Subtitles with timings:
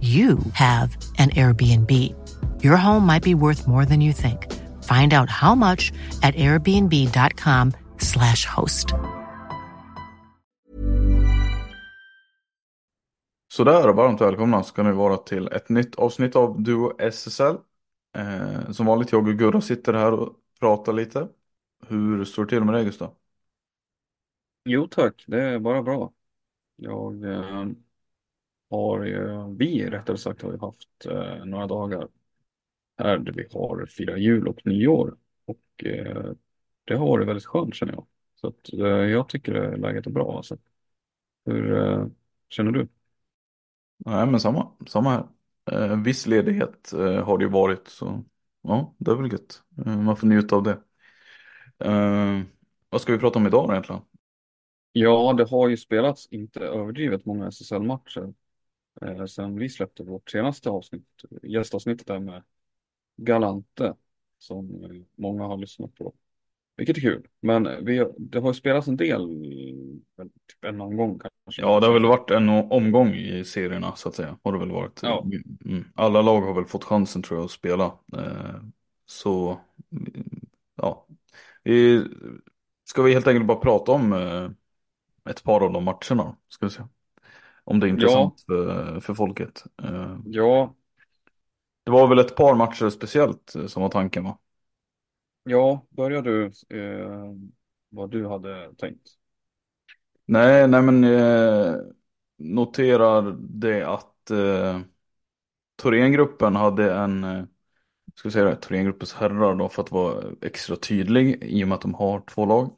[0.00, 1.90] you have an Airbnb.
[2.62, 4.52] Your home might be worth more than you think.
[4.82, 8.94] Find out how much at airbnb.com/slash host.
[13.48, 17.56] Sådär, varmt välkomna ska ni vara till ett nytt avsnitt av Duo SSL.
[18.16, 21.28] Eh, som vanligt, jag och Gurra sitter här och pratar lite.
[21.88, 23.14] Hur står det till med dig Gustav?
[24.64, 26.12] Jo tack, det är bara bra.
[26.76, 27.66] Jag eh,
[28.70, 32.08] har ju, vi rättare sagt har ju haft eh, några dagar
[32.98, 36.32] här där vi har firat jul och nyår och eh,
[36.84, 38.06] det har varit väldigt skönt känner jag.
[38.34, 40.36] Så att, eh, jag tycker läget är bra.
[40.36, 40.56] Alltså.
[41.44, 42.06] Hur eh,
[42.48, 42.88] känner du?
[43.98, 45.26] Nej men samma, samma här.
[45.72, 48.24] Eh, viss ledighet eh, har det ju varit så
[48.62, 49.62] ja, det är väl gött.
[49.86, 50.78] Eh, man får njuta av det.
[52.90, 54.02] Vad ska vi prata om idag då egentligen?
[54.92, 58.34] Ja, det har ju spelats inte överdrivet många SSL-matcher
[59.28, 62.42] sen vi släppte vårt senaste avsnitt, gästavsnittet där med
[63.16, 63.94] Galante
[64.38, 66.14] som eh, många har lyssnat på.
[66.76, 69.28] Vilket är kul, men vi, det har ju spelats en del,
[70.48, 71.62] typ en omgång kanske.
[71.62, 74.38] Ja, det har väl varit en omgång i serierna så att säga.
[74.42, 75.00] Har det väl varit.
[75.02, 75.26] Ja.
[75.64, 75.84] Mm.
[75.94, 77.84] Alla lag har väl fått chansen tror jag att spela.
[78.16, 78.60] Eh,
[79.06, 79.60] så
[79.92, 80.46] mm,
[80.76, 81.06] ja,
[82.84, 84.50] ska vi helt enkelt bara prata om eh,
[85.30, 86.36] ett par av de matcherna.
[86.48, 86.82] Ska vi se.
[87.66, 89.64] Om det är intressant för, för folket.
[89.84, 90.74] Eh, Ja,
[91.84, 94.38] det var väl ett par matcher speciellt eh, som var tanken va?
[95.44, 97.34] ja, börjar du eh,
[97.90, 99.08] vad du hade tänkt?
[100.26, 101.74] Nej, nej men eh,
[102.38, 104.80] noterar det att eh,
[105.82, 107.44] Thorengruppen hade en, eh,
[108.16, 111.76] ska vi säga det, Thorengruppens herrar då för att vara extra tydlig i och med
[111.76, 112.70] att de har två lag.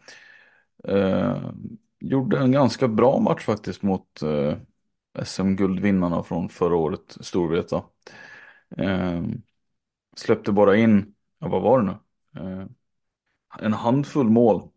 [0.84, 1.52] Eh,
[2.00, 4.58] gjorde en ganska bra match faktiskt mot eh,
[5.24, 7.84] SM-guldvinnarna från förra året, Storvreta.
[8.76, 9.22] Eh,
[10.16, 11.92] släppte bara in, ja, vad var det nu?
[12.40, 12.66] Eh,
[13.58, 14.70] en handfull mål.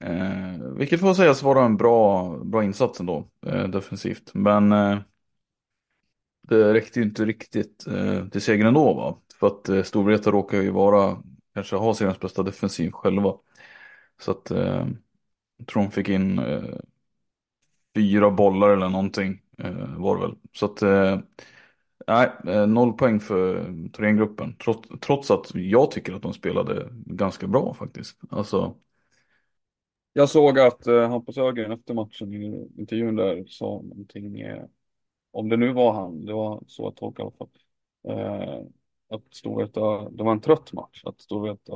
[0.00, 4.30] Eh, vilket får sägas vara en bra, bra insats ändå, eh, defensivt.
[4.34, 4.98] Men eh,
[6.42, 9.18] det räckte ju inte riktigt eh, till seger ändå va.
[9.40, 11.22] För att eh, Storvreta råkar ju vara,
[11.54, 13.34] kanske ha seriens bästa defensiv själva.
[14.20, 14.86] Så att eh,
[15.56, 16.78] jag tror de fick in eh,
[17.94, 20.36] fyra bollar eller någonting Eh, var det väl.
[20.52, 21.18] Så att eh,
[22.06, 24.56] nej, eh, noll poäng för Thorengruppen.
[24.64, 28.18] Trots, trots att jag tycker att de spelade ganska bra faktiskt.
[28.30, 28.76] Alltså,
[30.12, 34.64] Jag såg att eh, Hampus Ögren efter matchen i intervjun där sa någonting, eh,
[35.30, 37.50] om det nu var han, det var så jag tolkade i alla fall,
[38.60, 38.66] eh,
[39.08, 41.72] att Storvreta, det var en trött match, att Storvreta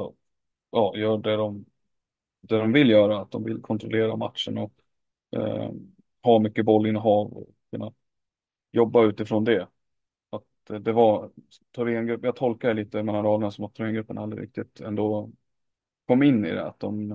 [0.70, 1.64] ja, gör det de,
[2.40, 4.72] det de vill göra, att de vill kontrollera matchen och
[5.36, 5.70] eh,
[6.22, 7.92] ha mycket bollinnehav och kunna
[8.72, 9.68] jobba utifrån det.
[10.30, 11.30] Att eh, det var
[11.74, 15.30] Thorengruppen, jag tolkar det lite mellan raderna som att Thorengruppen aldrig riktigt ändå
[16.06, 17.14] kom in i det, att de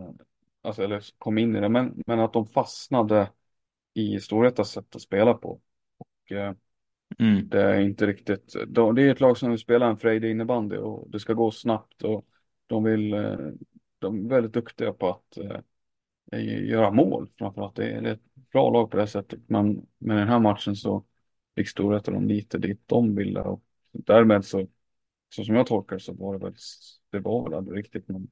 [0.61, 3.31] alltså, eller kom in i det, men, men att de fastnade
[3.94, 5.61] i Storvretas sätt att spela på.
[5.97, 6.53] Och eh,
[7.19, 10.31] mm, det är inte riktigt, de, det är ett lag som vill spela en frejdig
[10.31, 12.25] innebandy och det ska gå snabbt och
[12.67, 13.38] de vill, eh,
[13.99, 15.59] de är väldigt duktiga på att eh,
[16.41, 17.75] göra mål framförallt.
[17.75, 18.21] Det är, ett
[18.51, 21.06] bra lag på det sättet, men med den här matchen så
[21.56, 23.41] fick storheten lite dit de ville.
[23.41, 24.68] Och därmed så,
[25.30, 26.56] så som jag tolkar så var det väl,
[27.12, 28.27] det var väl aldrig riktigt någon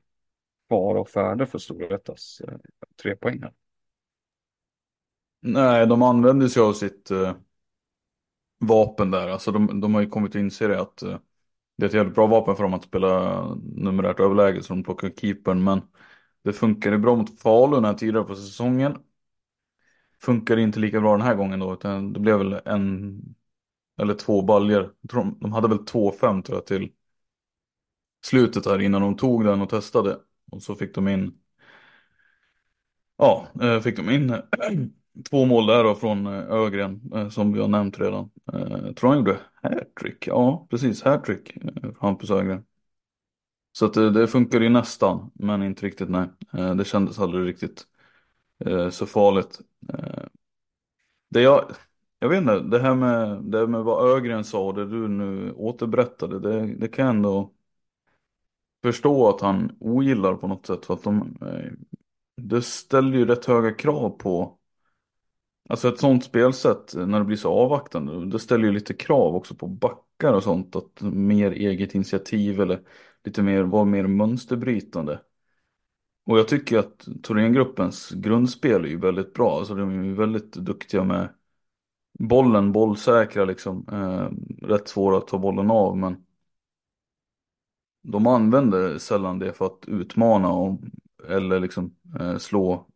[0.69, 2.57] fara och färde för Storvretas eh,
[3.03, 3.53] tre poängar.
[5.42, 7.36] Nej, de använde sig av sitt eh,
[8.59, 9.27] vapen där.
[9.27, 11.18] Alltså de, de har ju kommit att inse det att eh,
[11.77, 13.44] det är ett jävligt bra vapen för dem att spela
[13.75, 15.63] numerärt överläge så de plockar keepern.
[15.63, 15.81] Men
[16.43, 18.97] det funkade bra mot Falun här tidigare på säsongen.
[20.21, 23.21] Funkade inte lika bra den här gången då utan det blev väl en
[24.01, 24.91] eller två baljer.
[25.01, 26.91] De, de hade väl 2-5 tror jag till
[28.25, 30.17] slutet här innan de tog den och testade.
[30.51, 31.38] Och så fick de in
[33.17, 34.35] Ja, eh, fick de in
[35.29, 38.29] två mål där då från eh, Ögren eh, som vi har nämnt redan.
[38.45, 40.27] Jag tror han gjorde hattrick.
[40.27, 41.53] Ja, precis hattrick.
[41.99, 42.63] Hampus Ögren.
[43.71, 46.29] Så att det, det funkar ju nästan, men inte riktigt nej.
[46.53, 47.88] Eh, det kändes aldrig riktigt
[48.65, 49.59] eh, så farligt.
[49.89, 50.23] Eh,
[51.29, 51.71] det jag,
[52.19, 55.07] jag vet inte, det här med, det här med vad Ögren sa och det du
[55.07, 57.53] nu återberättade, det, det kan jag ändå
[58.83, 60.85] förstå att han ogillar på något sätt.
[60.85, 61.38] För att de,
[62.38, 64.57] det ställer ju rätt höga krav på
[65.69, 69.56] Alltså ett sånt spelsätt när det blir så avvaktande, det ställer ju lite krav också
[69.56, 70.75] på backar och sånt.
[70.75, 72.81] Att mer eget initiativ eller
[73.23, 75.19] lite mer, vara mer mönsterbrytande.
[76.25, 79.57] Och jag tycker att Thorengruppens grundspel är ju väldigt bra.
[79.57, 81.29] Alltså de är ju väldigt duktiga med
[82.19, 83.85] bollen, bollsäkra liksom.
[83.91, 84.29] Eh,
[84.68, 86.25] rätt svåra att ta bollen av men
[88.03, 90.79] de använder sällan det för att utmana och,
[91.29, 92.88] eller liksom eh, slå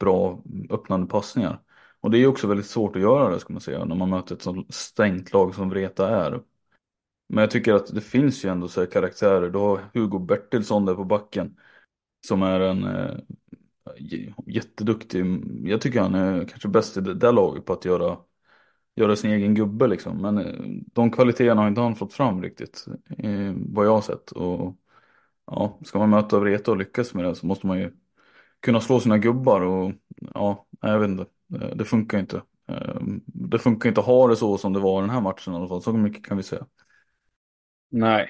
[0.00, 1.60] bra öppnande passningar.
[2.00, 4.34] Och det är också väldigt svårt att göra det ska man säga när man möter
[4.34, 6.40] ett sånt stängt lag som Vreta är.
[7.34, 9.50] Men jag tycker att det finns ju ändå så här karaktärer.
[9.50, 11.56] Du har Hugo Bertilsson där på backen.
[12.26, 13.16] Som är en eh,
[14.46, 15.24] jätteduktig,
[15.64, 18.18] jag tycker han är kanske bäst i det där laget på att göra,
[18.96, 20.22] göra sin egen gubbe liksom.
[20.22, 22.86] Men eh, de kvaliteterna har inte han fått fram riktigt.
[23.18, 24.30] Eh, vad jag har sett.
[24.30, 24.76] Och
[25.46, 27.92] ja, ska man möta Vreta och lyckas med det så måste man ju
[28.60, 29.92] kunna slå sina gubbar och
[30.34, 31.26] ja, jag vet inte.
[31.54, 32.42] Eh, det funkar inte.
[32.68, 35.56] Eh, det funkar inte att ha det så som det var den här matchen i
[35.56, 35.82] alla fall.
[35.82, 36.66] Så mycket kan vi säga.
[37.88, 38.28] Nej,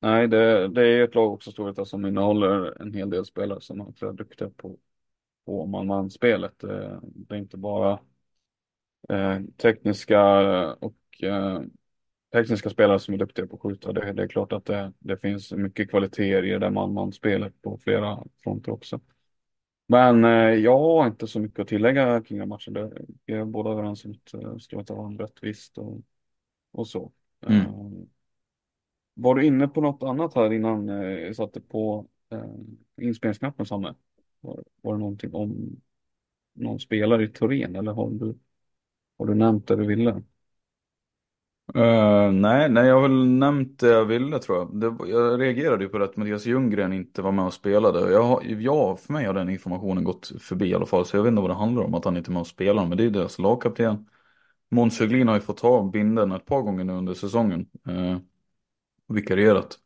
[0.00, 3.80] Nej det, det är ett lag också Storvreta som innehåller en hel del spelare som
[3.80, 4.78] är duktiga på,
[5.46, 6.64] på man-man-spelet.
[6.64, 8.00] Eh, det är inte bara
[9.08, 10.20] eh, tekniska
[10.74, 11.60] och eh,
[12.32, 13.92] tekniska spelare som är duktiga på att skjuta.
[13.92, 18.24] Det, det är klart att det, det finns mycket kvaliteter i det man-man-spelet på flera
[18.42, 19.00] fronter också.
[19.88, 22.72] Men eh, jag har inte så mycket att tillägga kring den matchen.
[22.74, 22.92] Det,
[23.26, 26.00] vi är båda överens om att eh, Strohet var rättvist och,
[26.72, 27.12] och så.
[27.46, 27.60] Mm.
[27.60, 27.66] Eh,
[29.16, 33.94] var du inne på något annat här innan eh, jag satte på eh, inspelningsknappen Samme?
[34.40, 35.80] Var, var det någonting om
[36.54, 38.38] någon spelare i Torén eller har du,
[39.18, 40.22] har du nämnt det du ville?
[41.76, 44.80] Uh, nej, nej, jag har väl nämnt det jag ville tror jag.
[44.80, 48.12] Det, jag reagerade ju på det att Mattias Ljunggren inte var med och spelade.
[48.12, 51.30] Jag, jag, för mig har den informationen gått förbi i alla fall, så jag vet
[51.30, 52.86] inte vad det handlar om att han inte är med och spelar.
[52.86, 54.08] Men det är deras lagkapten.
[54.70, 57.66] Måns Höglin har ju fått ta binden ett par gånger nu under säsongen.
[57.88, 58.18] Uh,
[59.08, 59.78] och vikarierat.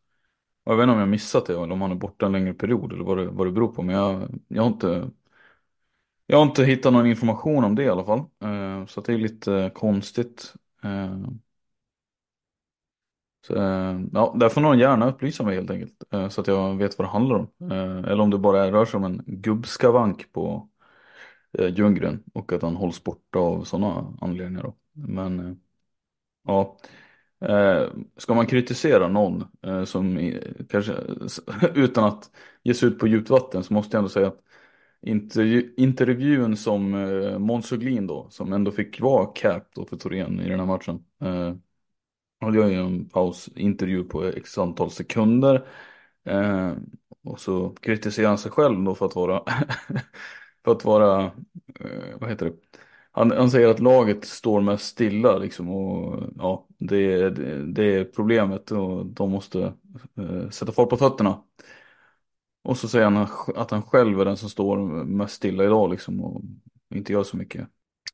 [0.64, 2.54] Och jag vet inte om jag missat det eller om han är borta en längre
[2.54, 3.82] period eller vad det, vad det beror på.
[3.82, 5.10] Men jag, jag har inte
[6.26, 8.18] jag har inte hittat någon information om det i alla fall.
[8.18, 10.54] Eh, så det är lite eh, konstigt.
[10.84, 11.18] Eh,
[13.46, 16.02] så, eh, ja, där får någon gärna upplysa mig helt enkelt.
[16.12, 17.70] Eh, så att jag vet vad det handlar om.
[17.70, 20.68] Eh, eller om det bara rör sig om en gubbskavank på
[21.58, 22.22] eh, Ljunggren.
[22.34, 24.74] Och att han hålls borta av sådana anledningar då.
[24.92, 25.60] Men
[26.46, 26.78] ja.
[27.40, 30.32] Eh, ska man kritisera någon eh, som
[30.68, 30.92] kanske
[31.74, 32.30] utan att
[32.62, 34.40] ge sig ut på djupt vatten så måste jag ändå säga att
[35.76, 40.48] intervjun som eh, Måns Höglin då som ändå fick vara cap då för Torén i
[40.48, 41.04] den här matchen
[42.40, 45.66] och jag gör en pausintervju på x antal sekunder.
[46.24, 46.72] Eh,
[47.24, 49.44] och så kritiserar han sig själv då för att vara,
[50.64, 51.24] för att vara,
[51.80, 52.80] eh, vad heter det?
[53.12, 58.04] Han, han, säger att laget står mest stilla liksom och ja, det, det, det är
[58.04, 59.72] problemet och de måste
[60.16, 61.44] eh, sätta fart på fötterna.
[62.64, 63.26] Och så säger han
[63.56, 66.42] att han själv är den som står mest stilla idag liksom och
[66.94, 67.68] inte gör så mycket.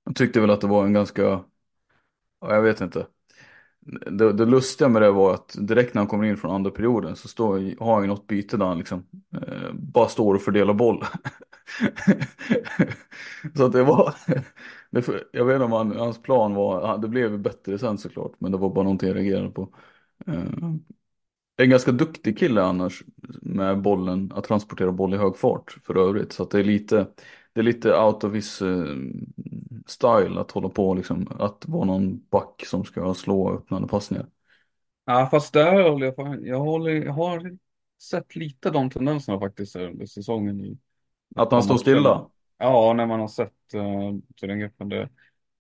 [0.05, 3.07] Jag tyckte väl att det var en ganska, ja, jag vet inte
[3.87, 7.17] det, det lustiga med det var att direkt när han kommer in från andra perioden
[7.17, 10.75] så står, har han ju något byte där han liksom eh, bara står och fördelar
[10.75, 11.05] boll.
[13.57, 14.15] så att det var,
[14.91, 18.53] det, jag vet inte om han, hans plan var, det blev bättre sen såklart, men
[18.53, 19.69] det var bara någonting jag reagerade på.
[20.27, 20.35] Eh,
[21.57, 23.03] en ganska duktig kille annars
[23.43, 26.33] med bollen, att transportera boll i hög fart för övrigt.
[26.33, 27.07] Så att det är lite,
[27.53, 28.85] det är lite out of his eh,
[29.87, 34.27] style att hålla på liksom, att vara någon back som ska slå öppnande passningar.
[35.05, 37.59] Ja, fast där håller jag, fan- jag, håller, jag har
[38.03, 40.61] sett lite de tendenserna faktiskt under säsongen.
[40.61, 40.79] I,
[41.35, 42.31] Att han står stilla.
[42.59, 44.89] Ja, när man har sett uh, den gruppen.
[44.89, 45.09] Det,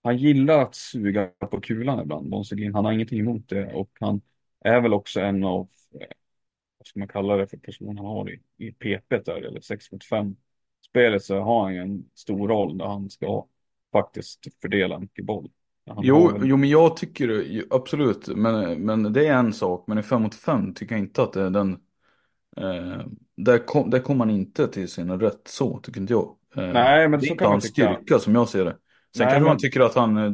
[0.02, 2.74] han gillar att suga på kulan ibland, Selin.
[2.74, 4.20] Han har ingenting emot det och han
[4.60, 5.60] är väl också en av,
[6.00, 6.06] eh,
[6.78, 9.92] vad ska man kalla det för person han har i, i PP där, eller 6
[9.92, 10.36] mot 5
[10.86, 13.46] spelet så har han ju en stor roll där han ska
[13.92, 15.50] faktiskt fördela mycket boll.
[15.86, 19.52] Han Jo, har väl- jo, men jag tycker ju- absolut, men, men det är en
[19.52, 21.72] sak, men i 5 mot 5 tycker jag inte att det är den,
[22.56, 26.36] eh, där, kom, där kommer man inte till sin rätt så, tycker inte jag.
[26.56, 28.70] Eh, Nej, men det är så inte kan man hans styrka som jag ser det.
[29.16, 30.32] Sen Nej, kanske man men- tycker att han, eh,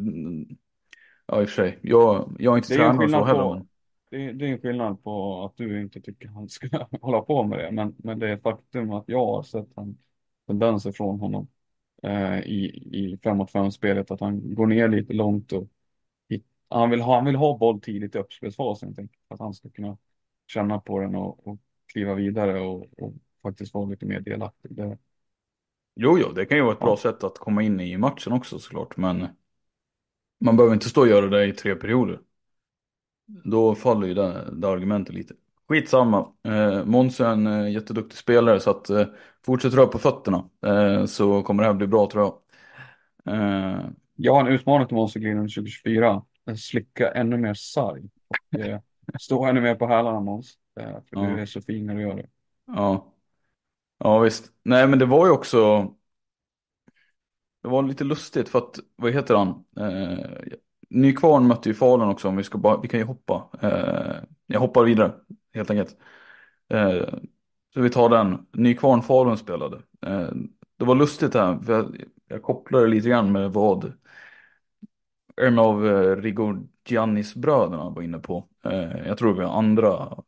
[1.26, 3.42] ja i och för sig, jag, jag är inte tränare så heller.
[3.42, 3.66] på,
[4.10, 7.42] det är, det är en skillnad på att du inte tycker han ska hålla på
[7.42, 7.70] med det.
[7.72, 9.98] Men, men det är ett faktum att jag har sett en
[10.46, 11.48] tendenser från honom
[12.02, 14.10] eh, i, i 5 mot 5 spelet.
[14.10, 15.68] Att han går ner lite långt och
[16.28, 19.08] hit, han, vill ha, han vill ha boll tidigt i uppspelsfasen.
[19.28, 19.96] att han ska kunna
[20.46, 23.12] känna på den och, och kliva vidare och, och
[23.42, 24.76] faktiskt vara lite mer delaktig.
[24.76, 24.98] Det,
[25.94, 28.58] Jo, jo, det kan ju vara ett bra sätt att komma in i matchen också
[28.58, 29.28] såklart, men
[30.40, 32.18] man behöver inte stå och göra det i tre perioder.
[33.44, 35.34] Då faller ju det, det argumentet lite.
[35.68, 39.06] Skitsamma, eh, Måns är en eh, jätteduktig spelare så att eh,
[39.46, 42.34] fortsätt röra på fötterna eh, så kommer det här bli bra tror jag.
[43.34, 43.80] Eh,
[44.16, 46.22] jag har en utmaning till Måns under 2024.
[46.44, 48.02] att Slicka ännu mer sarg.
[48.58, 48.78] Eh,
[49.20, 50.58] stå ännu mer på hälarna Måns.
[50.80, 51.22] Eh, för Ja.
[51.26, 52.26] du är så fin när du gör det.
[52.66, 53.11] ja
[54.02, 54.52] ja, visst.
[54.62, 55.88] Nej, men det var ju också
[57.62, 59.64] det var lite lustigt för att, vad heter han?
[59.80, 60.26] Eh,
[60.90, 63.48] Nykvarn mötte ju Falun också om vi ska bara, vi kan ju hoppa.
[63.60, 65.12] Eh, jag hoppar vidare
[65.54, 65.96] helt enkelt.
[66.68, 67.08] Eh,
[67.74, 68.46] så vi tar den.
[68.52, 69.76] Nykvarn Falun spelade.
[70.06, 70.28] Eh,
[70.76, 73.92] det var lustigt här, för jag, jag kopplar det lite grann med vad
[75.36, 78.48] en av eh, Rigorgiannis bröderna var inne på.
[78.64, 80.22] Eh, jag tror det var andra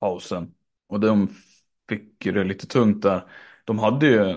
[0.00, 0.54] pausen.
[0.88, 1.28] Och de
[1.90, 3.22] fick det lite tungt där.
[3.64, 4.36] De hade ju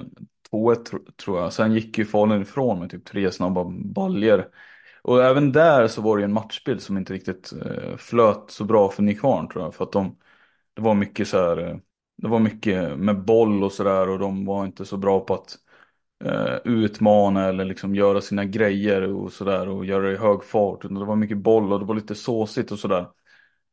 [0.49, 1.53] 2-1 tro- tror jag.
[1.53, 4.47] Sen gick ju Falun ifrån med typ tre snabba baljer.
[5.03, 8.63] Och även där så var det ju en matchbild som inte riktigt eh, flöt så
[8.63, 9.75] bra för Nykvarn tror jag.
[9.75, 10.17] För att de,
[10.73, 11.77] det var mycket så här, eh,
[12.17, 15.57] det var mycket med boll och sådär och de var inte så bra på att
[16.25, 20.85] eh, utmana eller liksom göra sina grejer och sådär och göra det i hög fart.
[20.85, 23.07] Utan Det var mycket boll och det var lite såsigt och sådär.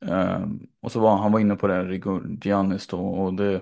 [0.07, 0.41] Eh,
[0.83, 3.61] och så var han var inne på det, Rigo Giannis då, och det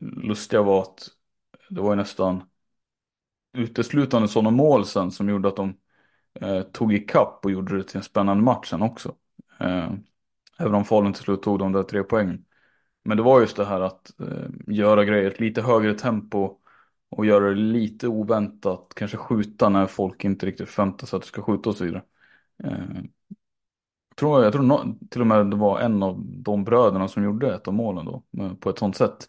[0.00, 1.08] lustiga var att
[1.70, 2.42] det var ju nästan
[3.52, 5.74] uteslutande sådana mål sen som gjorde att de
[6.34, 9.14] eh, tog ikapp och gjorde det till en spännande match sen också.
[9.60, 9.92] Eh,
[10.58, 12.44] även om Falun till slut tog de där tre poängen.
[13.04, 16.58] Men det var just det här att eh, göra grejer i ett lite högre tempo
[17.10, 21.28] och göra det lite oväntat, kanske skjuta när folk inte riktigt förväntar sig att du
[21.28, 22.02] ska skjuta och så vidare.
[22.64, 23.02] Eh,
[24.08, 27.24] jag tror, jag tror no till och med det var en av de bröderna som
[27.24, 29.28] gjorde ett av målen då, eh, på ett sånt sätt.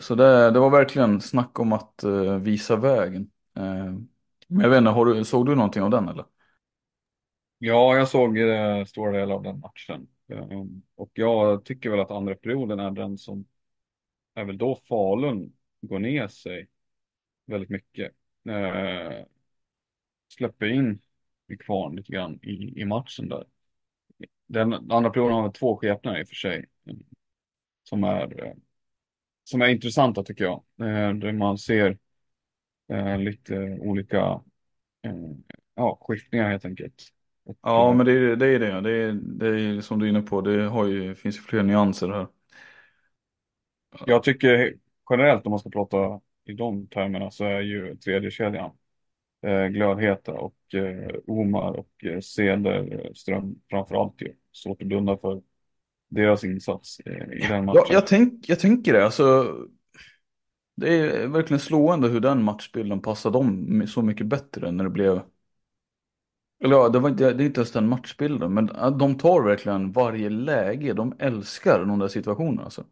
[0.00, 3.30] Så det, det var verkligen snack om att eh, visa vägen.
[3.56, 3.92] Eh,
[4.48, 6.24] men jag vet inte, har du, såg du någonting av den eller?
[7.58, 10.08] Ja, jag såg eh, stora delar av den matchen.
[10.28, 13.44] Eh, och jag tycker väl att andra perioden är den som
[14.34, 16.68] är väl då Falun går ner sig
[17.46, 18.12] väldigt mycket.
[18.48, 19.24] Eh,
[20.28, 21.00] släpper in
[21.48, 23.44] i kvarn lite grann i, i matchen där.
[24.46, 26.66] Den andra perioden har väl två skepnader i och för sig.
[27.84, 28.52] Som är, eh,
[29.48, 30.62] som är intressanta tycker jag.
[30.80, 31.98] Eh, där man ser
[32.92, 34.18] eh, lite olika
[35.02, 35.12] eh,
[35.74, 37.08] ja, skiftningar helt enkelt.
[37.62, 38.46] Ja, men det är det.
[38.46, 38.80] Är det.
[38.80, 41.62] Det, är, det är som du är inne på, det har ju, finns ju fler
[41.62, 42.26] nyanser här.
[44.06, 44.74] Jag tycker
[45.10, 48.70] generellt om man ska prata i de termerna så är ju tredje kedjan
[49.42, 54.34] eh, glödheta och eh, Omar och eh, Cederström framförallt ju.
[54.52, 55.42] Svårt att blunda för
[56.08, 57.82] deras insats eh, i den matchen.
[57.88, 59.56] Ja, jag, tänk, jag tänker det, alltså.
[60.76, 65.20] Det är verkligen slående hur den matchbilden passade dem så mycket bättre när det blev
[66.64, 68.66] Eller ja, det, var inte, det är inte ens den matchbilden, men
[68.98, 70.92] de tar verkligen varje läge.
[70.92, 72.64] De älskar de där situationerna.
[72.64, 72.84] Alltså.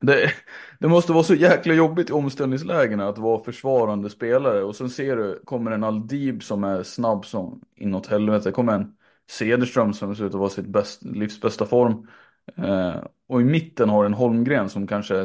[0.00, 0.32] Det,
[0.78, 4.62] det måste vara så jäkla jobbigt i omställningslägena att vara försvarande spelare.
[4.62, 8.52] Och sen ser du, kommer en Aldib som är snabb som inåt helvete.
[8.52, 8.96] kommer en
[9.30, 12.08] Cederström som ser ut att vara sitt bäst, livs bästa form.
[12.56, 15.22] Eh, och i mitten har du en Holmgren som kanske är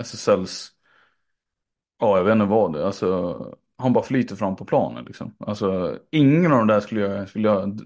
[0.00, 0.72] SSLs,
[1.98, 2.86] ja jag vet inte vad det är.
[2.86, 5.34] Alltså, han bara flyter fram på planen liksom.
[5.38, 7.80] Alltså, ingen av de där skulle jag, skulle jag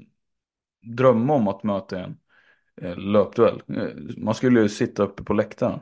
[0.82, 2.18] drömma om att möta i en
[2.82, 3.62] eh, löpduell.
[3.68, 5.80] Eh, man skulle ju sitta uppe på läktaren.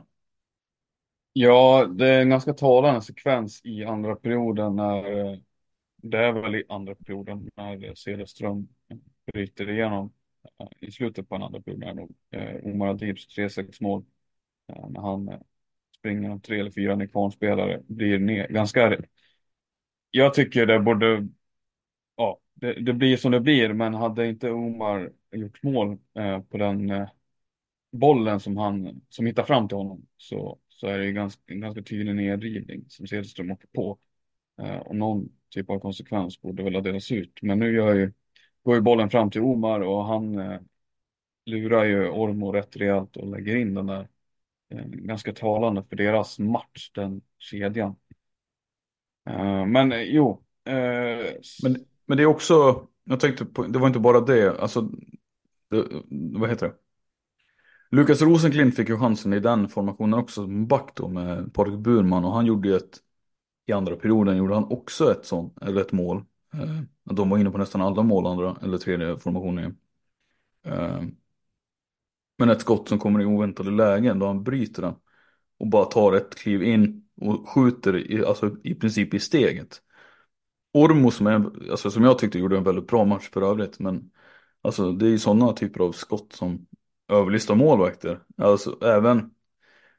[1.33, 5.03] Ja, det är en ganska talande sekvens i andra perioden när
[6.01, 8.67] det är väl i andra perioden när Cederström
[9.33, 10.13] bryter igenom
[10.79, 14.05] i slutet på den andra perioden nog eh, Omar Adibs 3-6 mål
[14.67, 15.39] eh, när han eh,
[15.97, 18.97] springer tre eller fyra Nykvarnspelare blir ner ganska
[20.11, 21.27] jag tycker det borde
[22.15, 26.57] ja det, det blir som det blir men hade inte Omar gjort mål eh, på
[26.57, 27.09] den eh,
[27.91, 31.61] bollen som han som hittar fram till honom så, så är det ju ganska, en
[31.61, 33.97] ganska tydlig nedrivning som Cederström åker på.
[34.61, 37.39] Eh, och någon typ av konsekvens borde väl ha delats ut.
[37.41, 38.13] Men nu gör ju,
[38.63, 40.59] går ju bollen fram till Omar och han eh,
[41.45, 44.07] lurar ju Ormo rätt rejält och lägger in den där.
[44.69, 47.95] Eh, ganska talande för deras match, den kedjan.
[49.29, 50.43] Eh, men eh, jo.
[50.65, 54.81] Eh, Men, men det är också, jag tänkte på, det var inte bara det, alltså,
[55.69, 55.85] det,
[56.39, 56.75] vad heter det?
[57.91, 62.25] Lukas Rosenklint fick ju chansen i den formationen också som back då med Patrik Burman
[62.25, 62.97] och han gjorde ju ett,
[63.65, 66.25] i andra perioden gjorde han också ett sånt, eller ett mål.
[66.53, 69.77] Eh, de var inne på nästan alla mål andra, eller tredje formationen.
[70.65, 71.01] Eh,
[72.37, 74.95] men ett skott som kommer i oväntade lägen då han bryter den
[75.57, 79.81] och bara tar ett kliv in och skjuter i, alltså, i princip i steget.
[80.73, 84.11] Ormo som, är, alltså, som jag tyckte gjorde en väldigt bra match för övrigt men
[84.61, 86.67] alltså, det är ju sådana typer av skott som
[87.07, 88.19] överlistar målvakter.
[88.37, 89.31] Alltså även,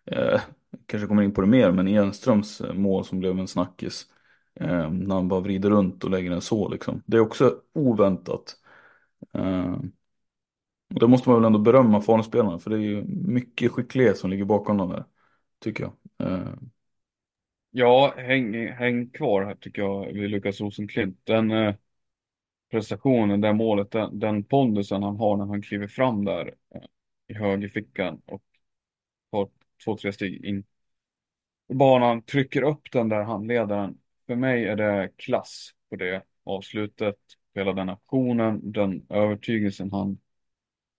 [0.06, 0.40] eh,
[0.86, 4.06] kanske kommer in på det mer, men Enströms eh, mål som blev en snackis.
[4.54, 7.02] Eh, när han bara vrider runt och lägger den så liksom.
[7.06, 8.56] Det är också oväntat.
[9.34, 9.76] Eh,
[10.94, 14.30] och det måste man väl ändå berömma Falun-spelarna för det är ju mycket skicklighet som
[14.30, 15.04] ligger bakom dem där.
[15.58, 15.92] Tycker jag.
[16.28, 16.54] Eh,
[17.70, 21.20] ja, häng, häng kvar här tycker jag vid Lukas Rosenklint.
[21.24, 21.74] Den eh,
[22.70, 26.82] prestationen, det målet, den, den pondusen han har när han kliver fram där eh,
[27.28, 28.42] i högerfickan och
[29.32, 29.48] tar
[29.84, 30.64] två, tre steg in
[31.74, 33.98] banan, trycker upp den där handledaren.
[34.26, 37.16] För mig är det klass på det avslutet,
[37.54, 40.18] hela den aktionen, den övertygelsen han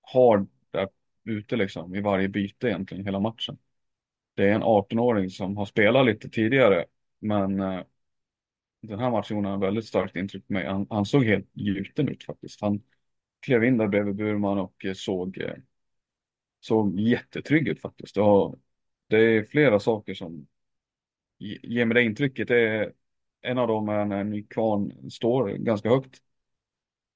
[0.01, 0.89] har där
[1.23, 3.57] ute liksom i varje byte egentligen, hela matchen.
[4.35, 6.85] Det är en 18-åring som har spelat lite tidigare,
[7.19, 7.81] men eh,
[8.81, 10.65] den här matchen gjorde han väldigt starkt intryck på mig.
[10.65, 12.61] Han, han såg helt gjuten ut faktiskt.
[12.61, 12.81] Han
[13.39, 15.55] klev in där bredvid Burman och eh, såg, eh,
[16.59, 18.17] såg jättetrygg ut faktiskt.
[18.17, 18.59] Och
[19.07, 20.47] det är flera saker som
[21.39, 22.47] ger mig det intrycket.
[22.47, 22.93] Det är
[23.43, 26.21] en av dem är när Nykvarn står ganska högt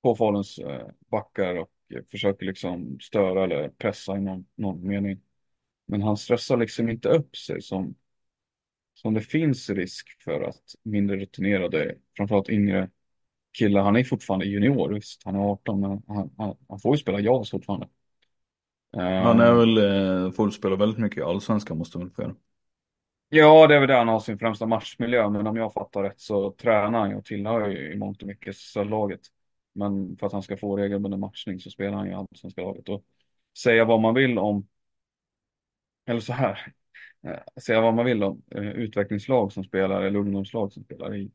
[0.01, 1.71] på Faluns eh, backar och
[2.11, 5.21] försöker liksom störa eller pressa i någon, någon mening.
[5.85, 7.95] Men han stressar liksom inte upp sig som,
[8.93, 12.89] som det finns risk för att mindre rutinerade, framförallt yngre
[13.57, 16.97] killar, han är fortfarande junior, visst, han är 18, men han, han, han får ju
[16.97, 17.87] spela JAS fortfarande.
[18.93, 22.21] han är Eh, väl, eh, får spela väldigt mycket i Allsvenskan måste han väl få
[22.21, 22.35] göra.
[23.29, 26.19] Ja, det är väl där han har sin främsta matchmiljö, men om jag fattar rätt
[26.19, 29.19] så tränar han ju och tillhör ju i mångt och mycket laget.
[29.73, 32.89] Men för att han ska få regelbunden matchning så spelar han ju i allsvenska laget.
[32.89, 33.03] Och
[33.57, 34.67] säga vad man vill om,
[36.05, 36.73] eller så här,
[37.23, 41.31] eh, säga vad man vill om eh, utvecklingslag som spelar eller ungdomslag som spelar i,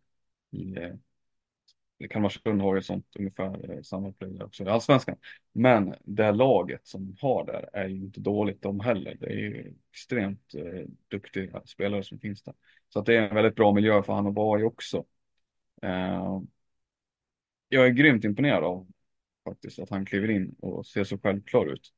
[0.50, 0.94] i eh,
[2.08, 5.16] Kalmarsund har ju sånt ungefär eh, samma player också i allsvenskan.
[5.52, 9.16] Men det laget som har där är ju inte dåligt de heller.
[9.20, 12.54] Det är ju extremt eh, duktiga spelare som finns där.
[12.88, 15.04] Så att det är en väldigt bra miljö för han att vara i också.
[15.82, 16.40] Eh,
[17.68, 18.86] jag är grymt imponerad av
[19.44, 21.92] faktiskt att han kliver in och ser så självklar ut.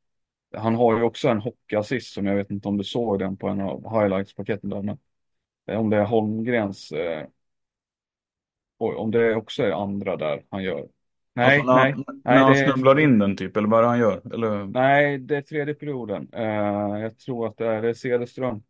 [0.56, 3.48] Han har ju också en hockeyassist som jag vet inte om du såg den på
[3.48, 4.82] en av highlights-paketen där.
[4.82, 4.98] Men
[5.66, 7.26] eh, om det är Holmgrens eh,
[8.88, 10.88] Oj, om det också är andra där han gör.
[11.34, 11.94] Nej, Alltså när, nej,
[12.24, 14.34] när nej, han det snubblar in den typ, eller vad är det han gör?
[14.34, 16.28] Eller, nej, det är tredje perioden.
[16.32, 16.42] Eh,
[17.00, 18.62] jag tror att det är, det är Cederström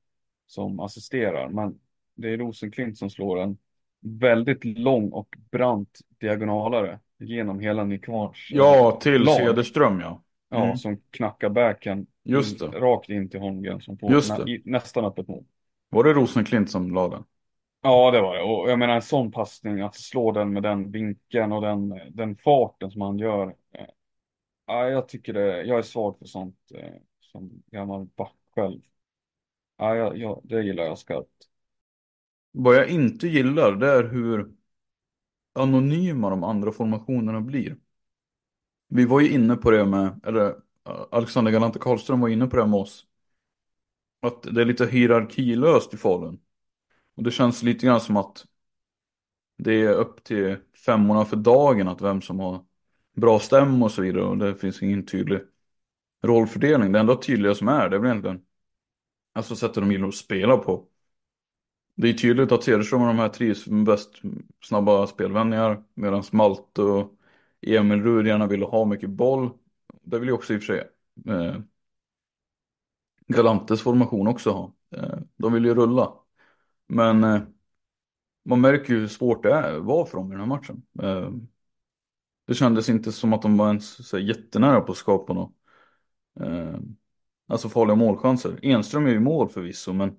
[0.46, 1.79] som assisterar, men
[2.14, 3.57] det är Rosenklint som slår en
[4.00, 9.37] väldigt lång och brant diagonalare genom hela Nykvarns eh, ja, till lag.
[9.37, 10.20] Cederström ja.
[10.50, 10.77] Ja, Mm.
[10.77, 12.66] som knackar backhand Just det.
[12.66, 14.11] rakt in till Holmgren som får
[14.46, 15.44] nä, nästan öppet mål.
[15.90, 17.24] Var det Rosenklint som la den?
[17.84, 18.42] Ja, det var det.
[18.42, 22.36] Och jag menar en sån passning, att slå den med den vinkeln och den, den
[22.36, 23.46] farten som han gör.
[23.72, 23.86] Eh,
[24.66, 28.80] ja, jag tycker det, jag är svag för sånt eh, som gammal back själv.
[29.78, 31.48] Ja, jag, jag, det gillar jag skarpt.
[32.52, 34.52] Vad jag inte gillar det är hur
[35.54, 37.76] anonyma de andra formationerna blir.
[38.88, 40.46] Vi var ju inne på det med, eller
[40.88, 43.06] eh, Alexander Galante Karlström var inne på det med oss.
[44.20, 46.38] Att det är lite hierarkilöst i Falun.
[47.14, 48.46] Och det känns lite grann som att
[49.59, 52.64] det är upp till femmorna för dagen att vem som har
[53.16, 54.24] bra stäm och så vidare.
[54.24, 55.40] Och det finns ingen tydlig
[56.22, 56.92] rollfördelning.
[56.92, 58.42] Det enda tydliga som är, det är väl egentligen
[59.33, 60.88] alltså sättet de gillar att spela på.
[61.96, 64.11] Det är tydligt att Cederström och de här trivs med bäst
[64.64, 65.85] snabba spelvändningar.
[65.94, 67.12] Medan Malte och
[67.61, 69.50] Emil Rud gärna vill ha mycket boll.
[70.03, 70.90] Det vill ju också i och för sig
[71.35, 71.57] eh,
[73.27, 74.72] Galantes formation också ha.
[74.90, 76.12] Eh, de vill ju rulla.
[76.86, 77.42] Men eh,
[78.44, 80.82] man märker ju hur svårt det är, var för dem i den här matchen.
[81.02, 81.30] Eh,
[82.46, 85.52] det kändes inte som att de var ens så här, jättenära på att skapa något.
[86.40, 86.78] Eh,
[87.46, 88.58] alltså farliga målchanser.
[88.62, 90.16] Enström är ju i mål förvisso men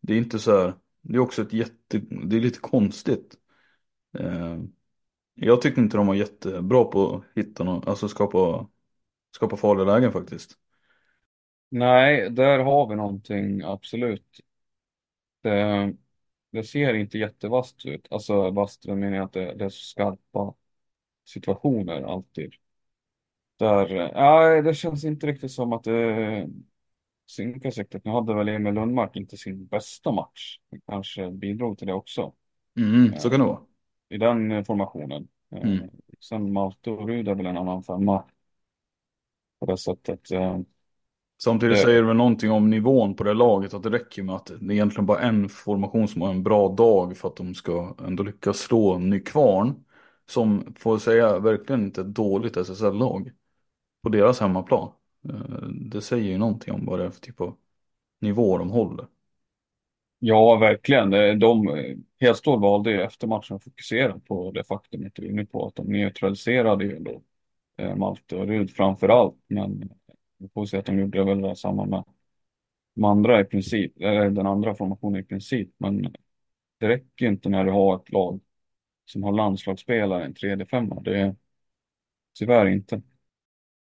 [0.00, 0.74] det är inte så här.
[1.00, 3.36] Det är också ett jätte, det är lite konstigt.
[4.18, 4.58] Eh,
[5.34, 8.68] jag tyckte inte de var jättebra på att hitta något, alltså skapa,
[9.36, 10.56] skapa farliga lägen faktiskt.
[11.68, 14.40] Nej, där har vi någonting, absolut.
[15.42, 15.94] Det,
[16.52, 18.08] det ser inte jättevasst ut.
[18.10, 20.54] Alltså vasst, jag menar jag att det, det är så skarpa
[21.24, 22.52] situationer alltid.
[23.58, 26.48] Där, ja, det känns inte riktigt som att det
[27.26, 28.04] synkar riktigt.
[28.04, 30.58] Nu hade väl Emil Lundmark inte sin bästa match.
[30.70, 32.32] Det kanske bidrog till det också.
[32.78, 33.60] Mm, så kan det vara.
[34.08, 35.28] I den formationen.
[35.56, 35.90] Eh, Mm.
[36.20, 38.24] Sen Malte och Rud är väl en annan femma.
[39.58, 40.20] På det sättet.
[41.48, 44.22] Eh, Samtidigt Det- säger det väl någonting om nivån på det laget att det räcker
[44.22, 47.36] med att det är egentligen bara en formation som har en bra dag för att
[47.36, 49.84] de ska ändå lyckas slå Nykvarn.
[50.26, 53.30] Som får säga verkligen inte ett dåligt SSL-lag
[54.02, 54.92] på deras hemmaplan.
[55.28, 57.56] Eh, Det säger ju någonting om vad det är för typ av
[58.20, 59.06] nivå de håller.
[60.18, 61.12] Ja, verkligen.
[61.12, 65.30] Eh, De, eh, Hedstål valde ju efter matchen att fokusera på det faktumet du är
[65.30, 67.22] inne på, att de neutraliserade ju då
[67.76, 69.34] eh, Malte och Rud framför allt.
[69.48, 69.90] Men
[70.42, 72.04] vi får se att de gjorde väl det samma med
[72.94, 75.70] de andra i princip, eller den andra formationen i princip.
[75.78, 76.02] Men
[76.78, 78.40] det räcker ju inte när du har ett lag
[79.04, 81.00] som har landslagsspelare, en tredje femma.
[81.00, 81.36] Det är
[82.38, 83.02] tyvärr inte.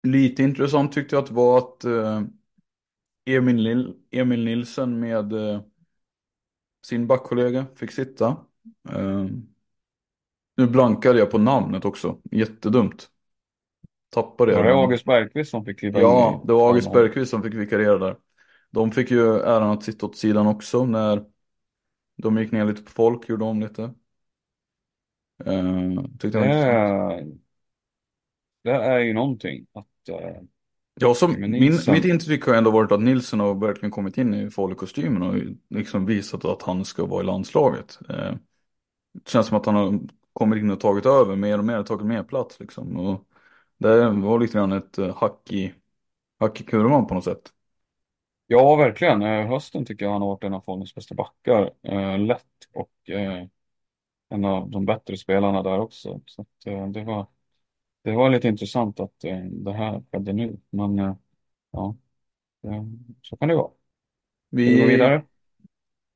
[0.04, 2.22] Lite intressant tyckte jag att det var att eh,
[3.26, 5.62] Emil, Nil Emil Nilsen med eh,
[6.86, 8.28] sin backkollega fick sitta.
[8.90, 9.26] Eh,
[10.58, 13.10] nu blankade jag på namnet också, jättedumt.
[14.10, 14.74] Tappade jag Var det.
[14.74, 16.06] August Bergqvist som fick kliva in?
[16.06, 18.16] Ja, det var August Bergqvist som fick vikariera där.
[18.72, 21.24] De fick ju äran att sitta åt sidan också när
[22.18, 23.94] de gick ner lite på folk, gjorde om lite.
[25.48, 27.28] Uh, tyckte Det är,
[28.64, 30.42] det är ju någonting att eh,
[31.00, 34.50] Ja, som, min, mitt intryck har ändå varit att Nilsson har verkligen kommit in i
[34.50, 35.36] farlig kostymen och
[35.70, 38.00] liksom visat att han ska vara i landslaget.
[38.10, 38.36] Eh,
[39.14, 40.00] det känns som att han har
[40.34, 42.98] kommit in och tagit över mer och mer, tagit mer plats liksom.
[42.98, 43.28] Och
[43.78, 45.74] det var lite grann ett eh, hack i,
[46.40, 47.54] hack i kurvan på något sätt.
[48.48, 49.22] Ja, verkligen.
[49.22, 51.72] Eh, Hösten tycker jag han har varit en av Faluns bästa backar.
[51.84, 53.48] Eh, lätt och eh,
[54.30, 56.22] en av de bättre spelarna där också.
[56.26, 57.28] Så att, eh, det var,
[58.04, 60.60] det var lite intressant att eh, det här skedde nu.
[60.72, 61.16] Men eh,
[61.72, 61.98] ja,
[62.64, 62.84] eh,
[63.24, 63.72] så kan det vara.
[64.62, 65.24] Ska vi gå vidare?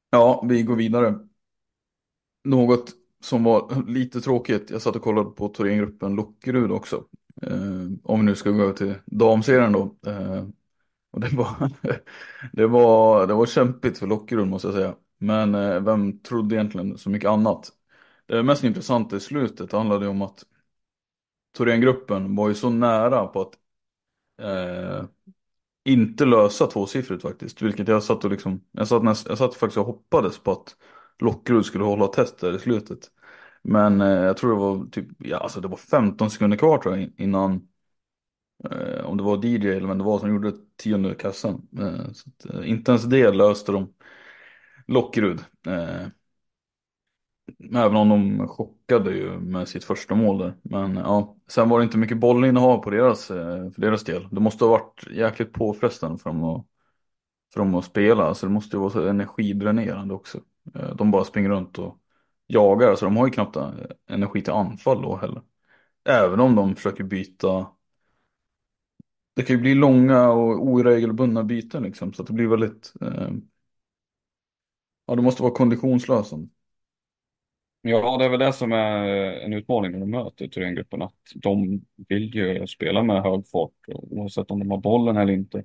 [0.10, 1.16] Ja, vi går vidare.
[2.44, 7.04] Något som var lite tråkigt, jag satt och kollade på Thorengruppen Lockerud också.
[7.42, 9.96] Eh, om vi nu ska gå över till damserien då.
[10.08, 10.46] Eh,
[11.12, 11.72] och det var,
[12.54, 14.96] det var, det var kämpigt för Lockerud måste jag säga.
[15.18, 17.72] Men eh, vem trodde egentligen så mycket annat?
[18.28, 20.46] Det mest intressanta i slutet handlade om att
[21.58, 23.54] Thorengruppen var ju så nära på att
[24.42, 25.06] eh,
[25.86, 27.62] inte lösa tvåsiffrigt faktiskt.
[27.62, 30.76] Vilket jag satt och liksom, jag satt, jag satt faktiskt och hoppades på att
[31.20, 33.12] Lockerud skulle hålla test där i slutet.
[33.62, 36.98] Men eh, jag tror det var typ, ja alltså det var 15 sekunder kvar tror
[36.98, 37.68] jag innan,
[38.72, 41.68] eh, om det var DJ eller vem det var som gjorde tionde kassan.
[41.80, 43.94] Eh, så att, eh, inte ens det löste de
[44.88, 45.40] Lockerud.
[45.68, 46.08] Eh,
[47.76, 50.54] även om de chockade ju med sitt första mål där.
[50.62, 54.28] Men ja, sen var det inte mycket bollinnehav på deras, eh, för deras del.
[54.32, 56.66] Det måste ha varit jäkligt påfrestande för dem att,
[57.54, 58.36] för dem att spela.
[58.36, 60.40] Så det måste ju vara så energidränerande också.
[60.76, 62.01] Eh, De bara springer runt och
[62.54, 63.58] jagar, så de har ju knappt
[64.10, 65.42] energi till anfall då heller.
[66.10, 67.68] Även om de försöker byta.
[69.36, 72.14] Det kan ju bli långa och oregelbundna byten liksom.
[72.14, 73.30] Så att det blir väldigt, eh...
[75.06, 76.48] ja det måste vara konditionslösande.
[77.82, 79.08] Ja, det är väl det som är
[79.40, 84.52] en utmaning när de möter Thorengruppen, att de vill ju spela med hög fart oavsett
[84.52, 85.64] om de har bollen eller inte.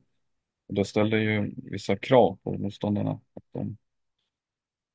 [0.68, 3.11] Och det ställer ju vissa krav på motståndarna.
[3.11, 3.77] Att de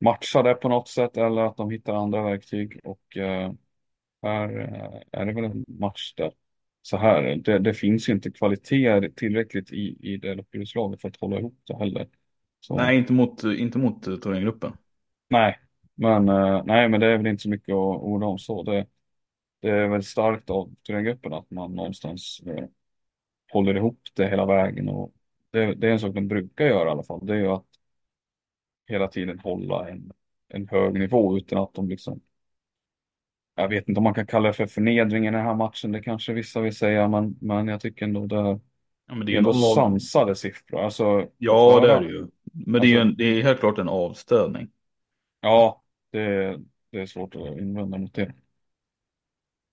[0.02, 2.80] matchar det på något sätt eller att de hittar andra verktyg.
[2.84, 3.52] Och eh,
[4.22, 6.32] här eh, är det väl en match där
[6.82, 11.40] så här, det, det finns inte kvaliteter tillräckligt i, i det Lockerudslaget för att hålla
[11.40, 12.08] ihop det heller.
[12.60, 14.74] Så, Nej, inte mot, inte mot eh, Thorengruppen.
[15.30, 15.60] nej,
[15.96, 18.64] men, eh, nej, men det är väl inte så mycket att orda om så.
[18.64, 18.88] Det,
[19.60, 22.66] det är väl starkt av Thorengruppen att man någonstans eh,
[23.54, 24.90] håller ihop det hela vägen.
[24.90, 25.14] Och
[25.52, 27.26] det, det är en sak de brukar göra i alla fall.
[27.26, 27.66] Det är ju att
[28.92, 30.12] hela tiden hålla en,
[30.50, 32.22] en hög nivå utan att de liksom
[33.56, 36.02] jag vet inte om man kan kalla det för förnedring i den här matchen, det
[36.02, 38.60] kanske vissa vill säga, men, men jag tycker ändå det
[39.08, 40.80] Ja, men det är ändå lag- sansade siffror.
[40.80, 42.28] Alltså, Ja, det är det ju.
[42.54, 44.70] Men det är, ju en, det är helt klart en avstädning.
[45.42, 46.58] Ja, det,
[46.90, 48.34] det är svårt att invända mot det.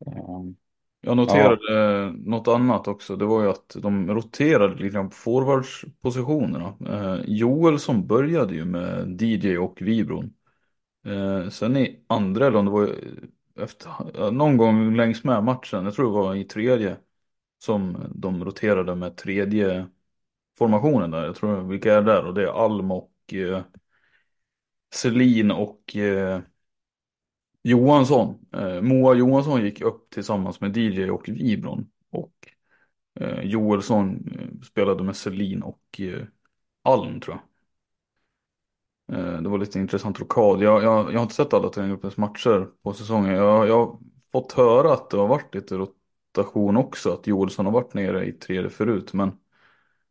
[0.07, 0.57] Um,
[1.01, 2.13] jag noterade ja.
[2.13, 3.17] något annat också.
[3.17, 6.75] Det var ju att de roterade lite grann på forwardspositionerna.
[6.87, 10.35] Eh, som började ju med DJ och Vibron.
[11.07, 12.95] Eh, sen i andra, eller om det var
[13.61, 16.97] efter, någon gång längs med matchen, jag tror det var i tredje,
[17.59, 19.87] som de roterade med tredje
[20.59, 21.25] formationen där.
[21.25, 23.63] Jag tror vilka är där och det är Alm och eh,
[24.95, 26.41] Selin och eh,
[27.63, 28.47] Johansson.
[28.55, 31.91] Eh, Moa Johansson gick upp tillsammans med DJ och Vibron.
[32.11, 32.33] Och
[33.21, 36.25] eh, Joelsson eh, spelade med Selin och eh,
[36.85, 37.37] Alm tror
[39.09, 39.19] jag.
[39.19, 40.63] Eh, det var lite intressant rokad.
[40.63, 43.35] Jag, jag, jag har inte sett alla träninggruppens matcher på säsongen.
[43.35, 43.99] Jag, jag har
[44.33, 47.13] fått höra att det har varit lite rotation också.
[47.13, 49.13] Att Joelsson har varit nere i tredje förut.
[49.13, 49.29] Men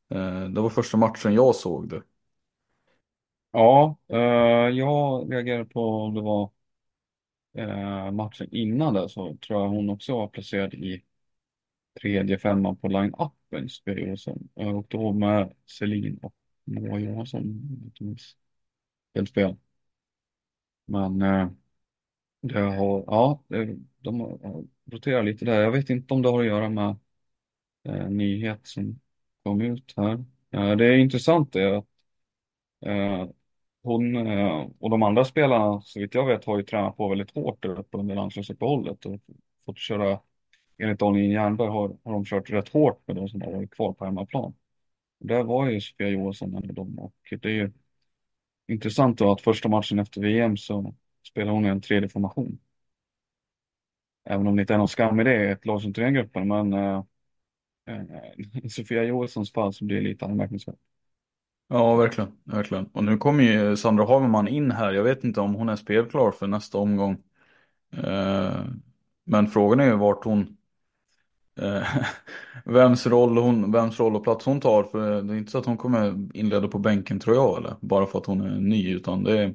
[0.09, 2.03] eh, det var första matchen jag såg det.
[3.51, 4.17] ja, eh,
[4.77, 6.51] jag reagerade på om det var
[7.57, 11.03] eh, matchen innan det så tror jag hon också var placerad i
[12.01, 14.49] tredje femman på line-upen, Sofia Johansson.
[14.53, 17.41] Och då med Selin och Moa Johansson.
[17.43, 18.37] om jag inte minns
[19.15, 19.55] Helt fel.
[20.85, 21.49] Men eh,
[22.41, 24.21] det har, ja, det- de
[24.91, 25.61] roterar lite där.
[25.61, 26.95] Jag vet inte om det har att göra med
[27.83, 28.99] eh, nyhet som
[29.43, 30.25] kom ut här.
[30.51, 31.85] Eh, det är intressant det att
[32.85, 33.27] eh,
[33.87, 37.31] hon eh, och de andra spelarna, så vitt jag vet, har ju tränat på väldigt
[37.31, 39.21] hårt där uppe under landslagsuppehållet och
[39.65, 40.19] fått köra,
[40.77, 43.93] enligt Daniel Jernberg har, har de kört rätt hårt med de som har varit kvar
[43.93, 44.53] på hemmaplan.
[45.19, 47.71] Där var ju Sofia Johansson en av dem och det är ju
[48.67, 50.95] intressant då att första matchen efter VM så
[51.27, 52.59] spelar hon i en tredje formation.
[54.25, 56.73] Även om det inte är någon skam i det i ett lag som gruppen men
[56.73, 57.03] eh,
[57.85, 58.03] eh,
[58.63, 60.79] i Sofia Johanssons fall så blir det lite anmärkningsvärt.
[61.67, 62.31] Ja, verkligen.
[62.43, 62.85] verkligen.
[62.93, 64.91] Och nu kommer ju Sandra Haverman in här.
[64.93, 67.23] Jag vet inte om hon är spelklar för nästa omgång.
[67.93, 68.65] Eh,
[69.25, 70.57] men frågan är ju vart hon...
[71.59, 71.87] Eh,
[72.65, 74.83] vems, roll hon, vems roll och plats hon tar.
[74.83, 77.57] För det är inte så att hon kommer inleda på bänken tror jag.
[77.57, 77.75] Eller?
[77.81, 78.93] Bara för att hon är ny.
[78.95, 79.53] Utan det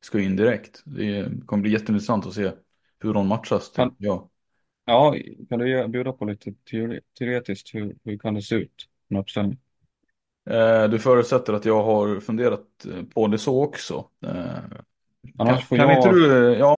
[0.00, 0.82] ska in direkt.
[0.84, 2.52] Det kommer bli jätteintressant att se
[3.00, 3.72] hur hon matchas.
[3.76, 4.30] Kan- Ja.
[4.84, 5.14] Ja,
[5.48, 8.88] kan du ge- bjuda på lite teori, teoretiskt hur, hur kan det se ut?
[9.08, 9.58] En uppställning?
[10.50, 14.04] Eh, du förutsätter att jag har funderat eh, på det så också.
[14.26, 14.30] Eh,
[15.38, 15.98] Annars kan får kan jag...
[15.98, 16.56] inte du...
[16.58, 16.74] Ja,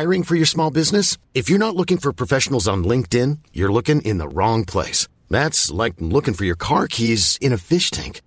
[0.00, 1.18] Hiring for your small business?
[1.34, 5.08] If you're not looking for professionals on LinkedIn, you're looking in the wrong place.
[5.28, 8.22] That's like looking for your car keys in a fish tank.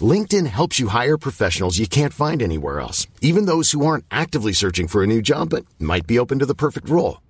[0.00, 4.52] LinkedIn helps you hire professionals you can't find anywhere else, even those who aren't actively
[4.52, 7.20] searching for a new job but might be open to the perfect role.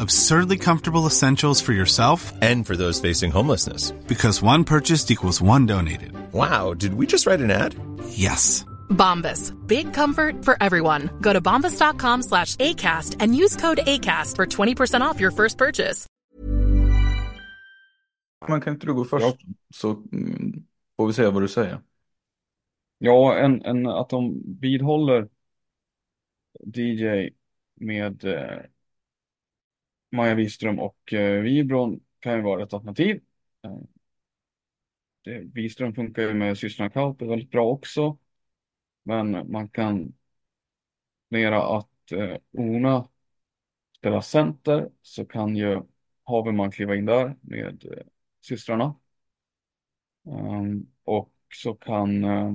[0.00, 3.92] Absurdly comfortable essentials for yourself And for those facing homelessness.
[4.08, 6.12] because one purchased equals one donated.
[6.32, 7.74] Wow, did we just write an ad?
[8.08, 8.64] Yes.
[8.90, 9.52] Bombas.
[9.66, 11.10] Big comfort for everyone.
[11.20, 16.06] Go to bombas.com slash ACAST and use code ACAST for 20% off your first purchase.
[18.48, 19.24] men kan inte du gå först?
[19.26, 19.34] Ja.
[19.74, 20.64] Så mm,
[20.96, 21.80] får vi se vad du säger.
[22.98, 25.28] Ja, en, en, att de vidhåller
[26.74, 27.28] DJ
[27.80, 28.60] med eh,
[30.12, 33.20] Maja Wiström och eh, Wibron kan ju vara ett alternativ.
[33.64, 33.78] Eh,
[35.24, 38.18] det, Wiström funkar ju med systrarna Kauper väldigt bra också.
[39.02, 40.12] Men man kan
[41.28, 43.08] mera att eh, Ona
[43.98, 45.82] spelar center så kan ju
[46.24, 48.04] Haverman kliva in där med eh,
[48.40, 48.94] systrarna.
[50.26, 52.54] Ehm, och så kan eh,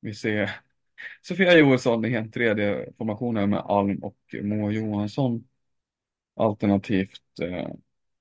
[0.00, 0.48] vi se
[1.22, 5.48] Sofia Johansson i en tredje formation med Alm och Moa Johansson.
[6.34, 7.68] Alternativt eh,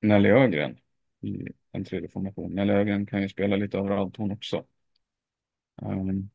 [0.02, 0.78] Nelly Ögren
[1.22, 2.56] i en tredje formation.
[2.56, 4.64] Nelly Ögren kan ju spela lite överallt hon också.
[5.82, 6.30] Ehm,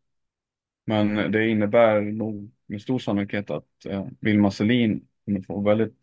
[0.85, 5.97] men det innebär nog med stor sannolikhet att eh, Vilma Selin kommer få väldigt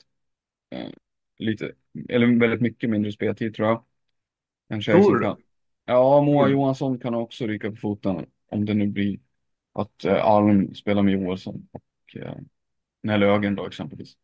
[0.69, 0.89] eh,
[1.37, 1.71] lite,
[2.09, 3.83] eller väldigt mycket mindre speltid tror jag.
[4.67, 5.37] En tjej som kan.
[5.85, 6.49] Ja, Moa.
[6.49, 9.19] Johansson kan också ryka på foten om det nu blir
[9.73, 12.35] att eh, Alm spelar med Johansson och eh,
[13.01, 14.17] Nälögen då exempelvis.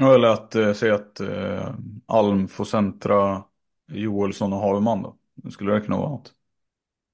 [0.00, 1.74] Eller att eh, säga att eh,
[2.06, 3.44] Alm får centra
[3.92, 5.16] Joelsson och Haveman då.
[5.50, 6.34] Skulle det kunna vara något?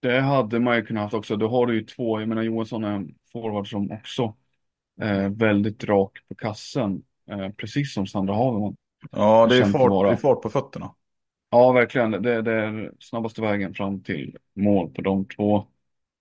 [0.00, 1.36] Det hade man ju kunnat haft också.
[1.36, 2.20] Då har du ju två.
[2.20, 4.34] Jag menar Johansson är en forward som också
[5.00, 7.02] är väldigt rak på kassen.
[7.30, 8.76] Eh, precis som Sandra Haveman.
[9.10, 10.94] Ja, det är fart, det är fart på fötterna.
[11.50, 12.10] Ja, verkligen.
[12.10, 15.66] Det, det är snabbaste vägen fram till mål på de två.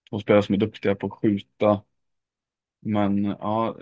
[0.10, 1.82] Två spelare som är duktiga på att skjuta.
[2.82, 3.76] Men ja,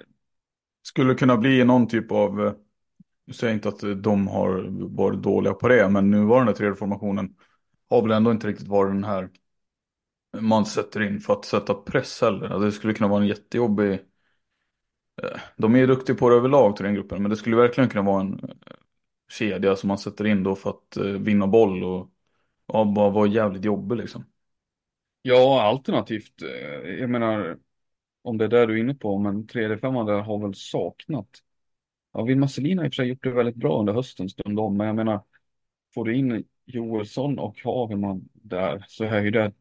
[0.84, 2.54] Skulle kunna bli någon typ av, eh,
[3.34, 4.66] säger inte att de har
[4.96, 7.36] varit dåliga på det, men nuvarande tredje formationen
[7.90, 9.30] har väl ändå inte riktigt varit den här
[10.40, 12.44] man sätter in för att sätta press heller.
[12.46, 14.00] Alltså, Det skulle kunna vara en jättejobbig,
[15.24, 17.90] eh, de är ju duktiga på det överlag till den gruppen, men det skulle verkligen
[17.90, 18.50] kunna vara en eh,
[19.32, 22.12] kedja som man sätter in då för att eh, vinna boll och
[22.68, 24.26] ja, bara vara jävligt jobbig liksom.
[25.22, 26.34] ja alternativt.
[27.00, 27.58] Jag menar,
[28.22, 31.30] om det är det du är inne på, men 3D-5 har väl saknat.
[32.12, 34.78] Ja, Wilma Selin har i och för sig gjort det väldigt bra under hösten stundom,
[34.78, 35.24] men jag menar,
[35.94, 39.54] får du in Joelsson och Haverman där så är ju det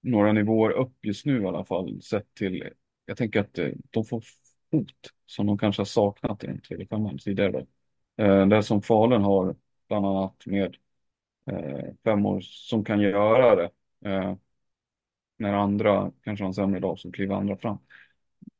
[0.00, 2.68] några nivåer upp just nu i alla fall sett till,
[3.06, 4.24] jag tänker att eh, de får
[4.70, 4.94] fot
[5.26, 7.52] som de kanske har saknat i den tredje femman tidigare.
[7.52, 7.66] Då.
[8.44, 9.56] Det som Falun har
[9.88, 10.76] bland annat med
[11.50, 13.70] eh, femmor som kan göra det
[15.38, 17.78] när andra kanske har en sämre dag som kliver andra fram.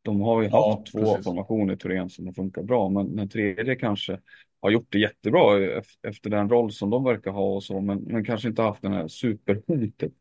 [0.02, 1.20] De har ju Ja, haft två precis.
[1.22, 4.20] formationer i Torén som har funkat bra, men den tredje kanske
[4.60, 7.98] har gjort det jättebra ef- efter den roll som de verkar ha och så, men,
[8.02, 10.12] men kanske inte haft den här superhotet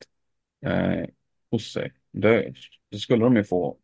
[0.66, 1.06] eh,
[1.52, 1.92] hos sig.
[2.12, 2.54] Det,
[2.92, 3.78] det skulle de ju få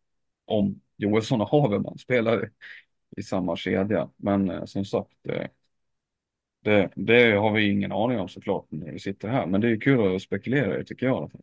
[0.44, 2.50] om Joelsson och Haveman spelar
[3.16, 4.10] i samma kedja.
[4.16, 5.46] Men eh, som sagt, eh,
[6.60, 9.46] det, det har vi ingen aning om såklart när vi sitter här.
[9.46, 11.42] Men det är kul att spekulera i tycker jag i alla fall.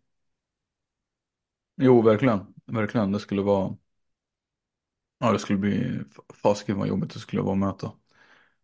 [1.77, 2.53] Jo, verkligen.
[2.65, 3.11] Verkligen.
[3.11, 3.77] Det skulle vara...
[5.23, 5.99] Ja, det skulle bli...
[6.33, 7.85] Fasiken vad jobbigt det skulle vara att möta.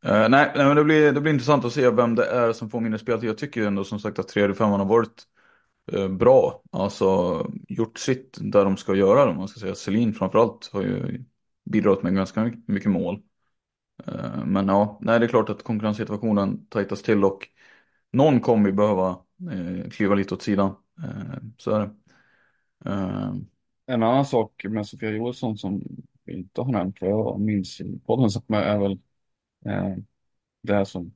[0.03, 2.69] Eh, nej, nej, men det blir, det blir intressant att se vem det är som
[2.69, 3.29] får mindre speltid.
[3.29, 5.23] Jag tycker ju ändå som sagt att tredje femman har varit
[5.91, 6.63] eh, bra.
[6.71, 7.05] Alltså
[7.67, 9.33] gjort sitt där de ska göra det.
[9.33, 11.23] Man ska säga Selin framförallt har ju
[11.65, 13.21] bidragit med ganska mycket- mål.
[14.07, 17.47] Eh, men ja, nej, det är klart att konkurrenssituationen tajtas till och
[18.13, 19.09] någon kommer ju behöva
[19.51, 20.75] eh, kliva lite åt sidan.
[21.03, 21.91] Eh, så är det.
[22.85, 23.33] Eh.
[23.85, 25.83] En annan sak med Sofia Johansson som
[26.31, 28.99] inte har nämnt vad jag minns i podden som är väl
[29.65, 29.95] eh,
[30.61, 31.15] det som...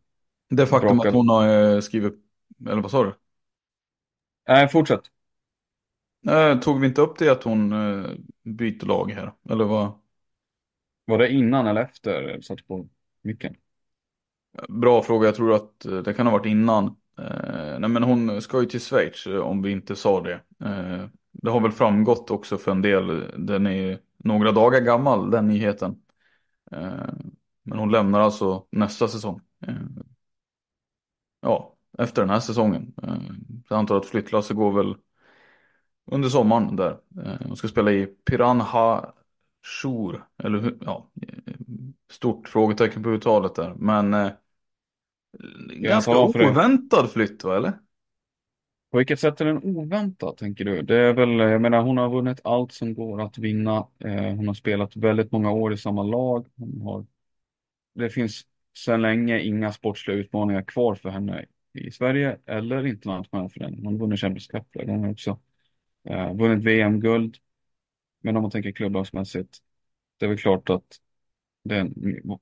[0.50, 1.10] Det faktum Brakar.
[1.10, 2.14] att hon har skrivit,
[2.68, 3.14] eller vad sa du?
[4.48, 5.02] Nej, fortsätt.
[6.28, 8.12] Eh, tog vi inte upp det att hon eh,
[8.44, 9.34] byter lag här?
[9.50, 9.92] Eller vad?
[11.06, 12.90] Var det innan eller efter satt på
[13.22, 13.56] micken?
[14.70, 16.86] Bra fråga, jag tror att det kan ha varit innan.
[17.20, 20.42] Eh, nej men hon ska ju till Schweiz om vi inte sa det.
[20.66, 23.32] Eh, det har väl framgått också för en del.
[23.38, 26.02] Den är några dagar gammal, den nyheten.
[26.72, 27.14] Eh,
[27.64, 29.42] men hon lämnar alltså nästa säsong.
[29.68, 29.76] Eh,
[31.42, 32.94] ja, efter den här säsongen.
[33.04, 33.18] Eh,
[33.70, 34.96] jag antar att flyttlasset går väl
[36.06, 36.98] under sommaren där.
[37.48, 39.14] Hon ska spela i Piranha
[39.82, 40.78] Shur, eller hur?
[40.82, 41.10] Ja,
[42.12, 43.74] stort frågetecken på uttalet där.
[43.78, 44.32] Men eh,
[45.70, 47.74] ganska oväntad flytt va, eller?
[48.94, 50.82] På vilket sätt är den oväntad, tänker du?
[50.82, 53.88] Det är väl, jag menar, hon har vunnit allt som går att vinna.
[54.00, 56.46] Eh, hon har spelat väldigt många år i samma lag.
[56.56, 57.06] Hon har,
[57.96, 58.42] det finns
[58.78, 63.76] sedan länge inga sportsliga utmaningar kvar för henne i Sverige eller internationellt för den.
[63.76, 65.40] Hon har vunnit Champions Cup flera gånger också.
[66.10, 67.38] Eh, vunnit VM-guld.
[68.22, 69.58] Men om man tänker klubblagsmässigt,
[70.18, 71.00] det är väl klart att
[71.64, 71.94] den,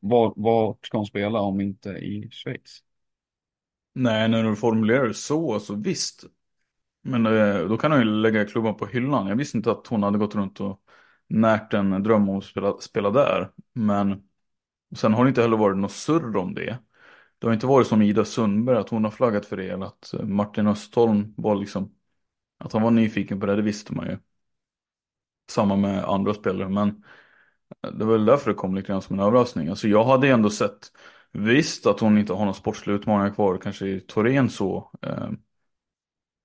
[0.02, 2.84] var, vart ska hon spela om inte i Schweiz?
[3.94, 6.26] Nej, när du formulerar det så, så visst.
[7.02, 9.28] Men eh, då kan hon ju lägga klubban på hyllan.
[9.28, 10.82] Jag visste inte att hon hade gått runt och
[11.28, 13.52] närt en dröm om att spela, spela där.
[13.74, 14.24] Men
[14.96, 16.78] sen har det inte heller varit något surr om det.
[17.40, 19.70] Det har inte varit som Ida Sundberg, att hon har flaggat för det.
[19.70, 21.96] Eller att eh, Martin Östholm var liksom,
[22.58, 24.18] att han var nyfiken på det, det visste man ju.
[25.50, 27.04] Samma med andra spelare, men
[27.84, 29.68] eh, det var väl därför det kom lite grann som en överraskning.
[29.68, 30.92] Alltså jag hade ändå sett,
[31.32, 34.92] visst att hon inte har några sportsliga utmaningar kvar, kanske i Torén så.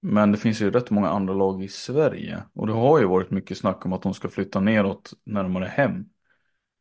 [0.09, 2.43] Men det finns ju rätt många andra lag i Sverige.
[2.53, 6.05] Och det har ju varit mycket snack om att de ska flytta neråt närmare hem.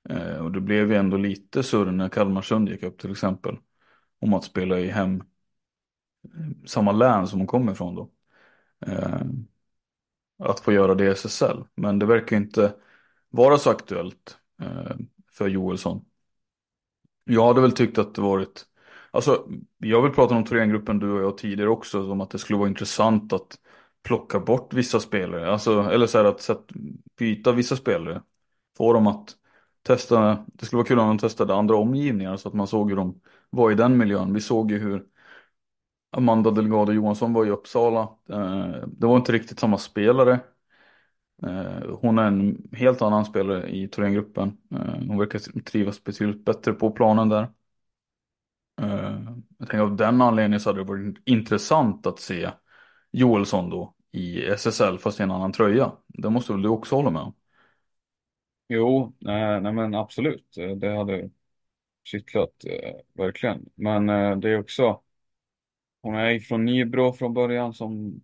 [0.09, 3.57] Eh, och det blev ju ändå lite surr när Kalmarsund gick upp till exempel.
[4.19, 5.23] Om att spela i hem,
[6.23, 8.11] eh, samma län som de kommer ifrån då.
[8.88, 9.21] Eh,
[10.39, 11.63] att få göra det i SSL.
[11.76, 12.73] Men det verkar inte
[13.30, 14.95] vara så aktuellt eh,
[15.32, 16.05] för Joelsson.
[17.23, 18.65] Jag hade väl tyckt att det varit,
[19.16, 19.47] alltså
[19.78, 22.70] jag vill prata om Thorengruppen du och jag tidigare också, om att det skulle vara
[22.70, 23.59] intressant att
[24.03, 26.59] plocka bort vissa spelare, alltså, eller så här att sätt,
[27.18, 28.22] byta vissa spelare.
[28.78, 29.36] Få dem att
[29.84, 32.97] testa, det skulle vara kul om de testade andra omgivningar så att man såg hur
[32.97, 34.34] de var i den miljön.
[34.34, 35.05] Vi såg ju hur
[36.11, 38.01] Amanda Delgado Johansson var i Uppsala.
[38.30, 40.39] Eh, det var inte riktigt samma spelare.
[41.43, 44.57] Eh, hon är en helt annan spelare i Thorengruppen.
[44.72, 47.47] Eh, hon verkar trivas betydligt bättre på planen där.
[48.82, 49.19] Eh,
[49.57, 52.49] jag tänker av den anledningen så hade det varit intressant att se
[53.11, 55.91] Joelsson då i SSL fast i en annan tröja.
[56.07, 57.34] Det måste väl du också hålla med om?
[58.69, 60.57] Jo, nej, nej men absolut.
[60.57, 61.30] Eh, det hade
[62.03, 63.69] kittlat eh, verkligen.
[63.76, 65.01] Men eh, det är också,
[66.01, 68.21] hon är från Nybro från början som,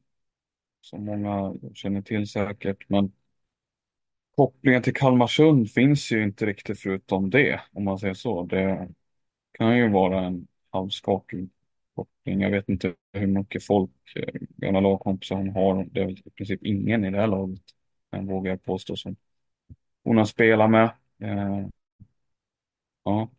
[0.82, 2.89] som många känner till säkert.
[2.89, 3.14] Men
[4.36, 8.43] kopplingen till Kalmarsund finns ju inte riktigt förutom det, om man säger så.
[8.43, 8.89] Det
[9.62, 11.49] kan ju vara en halvskakig
[11.95, 12.41] koppling.
[12.41, 15.88] Jag vet inte hur mycket folk, eh, gamla lagkompisar hon har.
[15.91, 17.62] Det är väl i princip ingen i det här laget,
[18.09, 19.16] jag vågar jag påstå, som
[20.03, 20.91] hon har spelat med.
[21.20, 21.68] Eh,
[23.03, 23.30] ja.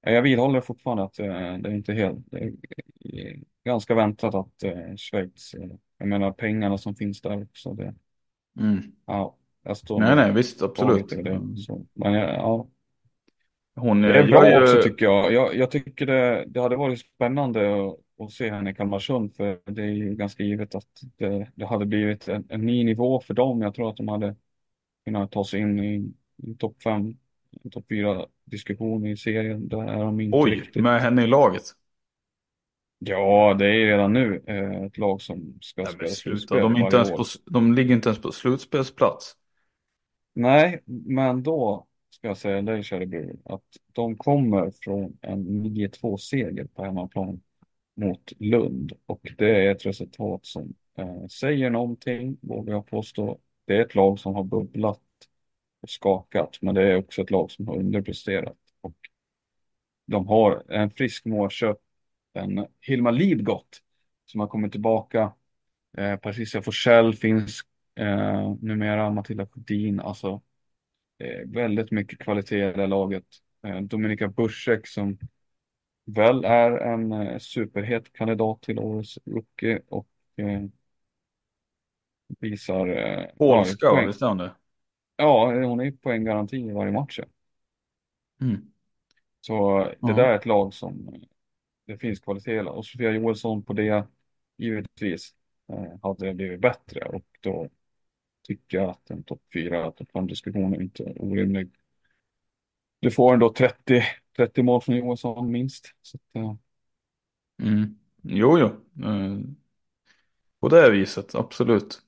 [0.00, 2.54] Jag vidhåller fortfarande att eh, det är inte helt, det
[3.00, 5.54] är ganska väntat att eh, Schweiz,
[5.98, 7.74] jag menar pengarna som finns där också.
[7.74, 7.94] Det,
[8.58, 8.82] mm.
[9.06, 11.08] ja, jag står nej, nej, visst, absolut.
[11.08, 12.68] Det, så, men ja,
[13.76, 15.32] Hon, det är bra jag, också tycker jag.
[15.32, 19.60] Jag, jag tycker det, det hade varit spännande att, att se henne i Kalmarsund för
[19.64, 23.34] det är ju ganska givet att det, det hade blivit en, en ny nivå för
[23.34, 23.62] dem.
[23.62, 24.36] Jag tror att de hade
[25.04, 27.16] kunnat ta sig in i, i topp fem,
[27.72, 29.68] topp fyra diskussion i serien.
[29.68, 30.82] Där är de inte Oj, riktigt.
[30.82, 31.62] med henne i laget?
[32.98, 36.96] Ja, det är redan nu eh, ett lag som ska Nej, spela slutspel De, inte
[36.96, 39.36] ens på, de ligger inte ens på slutspelsplats.
[40.34, 46.64] Nej, men då ska jag säga dig, kära bror, att de kommer från en 9-2-seger
[46.64, 47.40] på hemmaplan
[47.94, 53.38] mot Lund och det är ett resultat som eh, säger någonting, vågar jag påstå.
[53.64, 55.00] Det är ett lag som har bubblat
[55.80, 58.56] och skakat, men det är också ett lag som har underpresterat.
[58.80, 58.96] Och
[60.06, 61.78] de har en frisk målköp,
[62.32, 63.82] en Hilma Lidgott,
[64.26, 65.32] som har kommit tillbaka.
[65.98, 67.60] Eh, Patricia Forsell finns
[67.94, 70.40] eh, numera, Matilda Sjödin, alltså
[71.46, 73.24] väldigt mycket kvalitet i det laget.
[73.66, 75.18] Eh, Dominika Buschek som
[76.04, 80.62] väl är en eh, superhet kandidat till årets rookie och eh,
[82.40, 84.54] visar eh, Polska, visst är hon det?
[85.16, 87.20] Ja, hon är poänggaranti i varje match.
[88.40, 88.72] Mm.
[89.40, 90.14] Så det Ja.
[90.14, 91.20] där är ett lag som eh,
[91.86, 92.60] det finns kvalitet.
[92.60, 94.06] Och Sofia Joelsson på det,
[94.56, 95.34] givetvis,
[95.68, 97.68] eh, hade det blivit bättre och då
[98.46, 101.70] tycka att en topp 4, topp 5 diskussion är inte orimlig.
[103.00, 104.02] Du får ändå 30,
[104.36, 105.94] 30 mål från Johansson minst.
[106.02, 106.58] Så att, ja.
[107.62, 107.98] Mm.
[108.22, 108.66] Jo, jo.
[109.04, 109.38] Eh,
[110.60, 112.02] På det viset, absolut.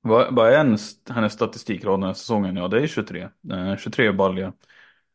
[0.00, 2.56] Vad, vad är hennes, hennes statistikrad den här säsongen?
[2.56, 3.28] Ja, det är 23.
[3.52, 4.52] Eh, 23 baljor.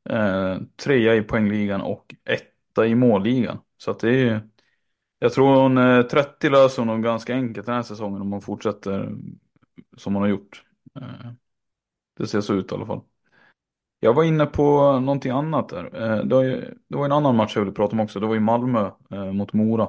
[0.09, 3.59] Eh, trea i poängligan och etta i målligan.
[3.78, 4.39] Så att det är ju...
[5.19, 8.41] Jag tror hon eh, 30 löser hon nog ganska enkelt den här säsongen om hon
[8.41, 9.15] fortsätter
[9.98, 10.64] som hon har gjort.
[10.96, 11.32] Eh,
[12.18, 13.02] det ser så ut i alla fall.
[14.00, 15.86] Jag var inne på någonting annat där.
[15.86, 18.20] Eh, det, var ju, det var en annan match jag ville prata om också.
[18.20, 19.88] Det var ju Malmö eh, mot Mora.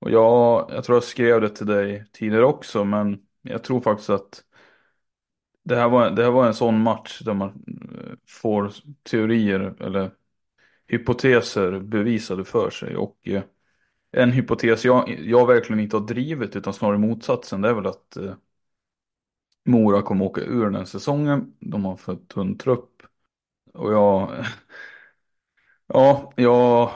[0.00, 4.10] Och jag, jag tror jag skrev det till dig tidigare också, men jag tror faktiskt
[4.10, 4.44] att
[5.62, 7.64] det här var, det här var en sån match där man
[8.26, 8.72] får
[9.02, 10.10] teorier eller
[10.86, 12.96] hypoteser bevisade för sig.
[12.96, 13.42] Och eh,
[14.12, 18.16] en hypotes jag, jag verkligen inte har drivit utan snarare motsatsen, det är väl att
[18.16, 18.34] eh,
[19.64, 21.54] Mora kommer åka ur den här säsongen.
[21.60, 23.02] De har för tunn trupp.
[23.74, 24.44] Och jag,
[25.86, 26.90] ja, jag,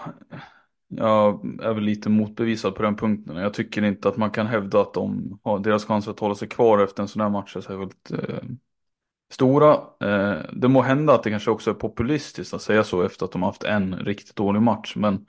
[0.89, 3.37] jag är väl lite motbevisad på den punkten.
[3.37, 6.49] Jag tycker inte att man kan hävda att de har deras chanser att hålla sig
[6.49, 8.43] kvar efter en sån här match är särskilt eh,
[9.33, 9.73] stora.
[10.01, 13.33] Eh, det må hända att det kanske också är populistiskt att säga så efter att
[13.33, 14.97] de haft en riktigt dålig match.
[14.97, 15.27] Men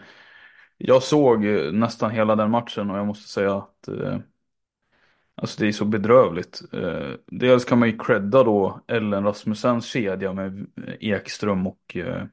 [0.77, 4.19] jag såg eh, nästan hela den matchen och jag måste säga att eh,
[5.35, 6.61] Alltså det är så bedrövligt.
[6.73, 10.67] Eh, dels kan man ju credda då Ellen Rasmussens kedja med
[10.99, 12.23] Ekström och eh,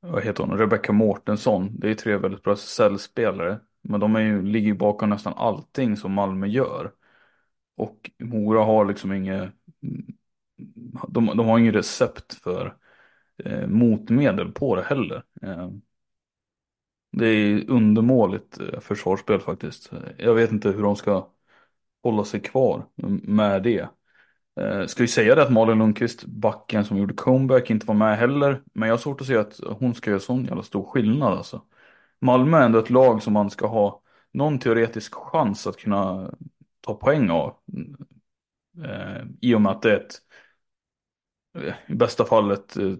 [0.00, 0.58] vad heter hon?
[0.58, 1.80] Rebecca Mårtensson.
[1.80, 3.60] Det är tre väldigt bra SSL-spelare.
[3.82, 6.92] Men de är ju, ligger ju bakom nästan allting som Malmö gör.
[7.76, 9.50] Och Mora har liksom inget,
[11.08, 12.76] de, de har inget recept för
[13.44, 15.22] eh, motmedel på det heller.
[15.42, 15.70] Eh,
[17.16, 19.90] det är undermåligt eh, försvarsspel faktiskt.
[20.18, 21.28] Jag vet inte hur de ska
[22.02, 22.86] hålla sig kvar
[23.22, 23.88] med det.
[24.60, 28.18] Eh, ska ju säga det att Malin Lundqvist, backen som gjorde comeback, inte var med
[28.18, 28.62] heller.
[28.72, 31.62] Men jag har svårt att se att hon ska göra sån jävla stor skillnad alltså.
[32.20, 34.02] Malmö är ändå ett lag som man ska ha
[34.32, 36.30] någon teoretisk chans att kunna
[36.80, 37.56] ta poäng av.
[38.84, 40.14] Eh, I och med att det är ett
[41.58, 42.92] eh, i bästa fallet eh,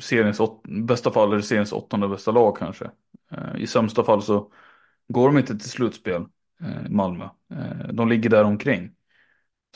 [0.00, 2.90] seriens, åt, bästa fall är det seriens åttonde bästa lag kanske.
[3.32, 4.52] Eh, I sämsta fall så
[5.08, 6.22] går de inte till slutspel,
[6.60, 7.24] eh, Malmö.
[7.50, 8.90] Eh, de ligger där omkring.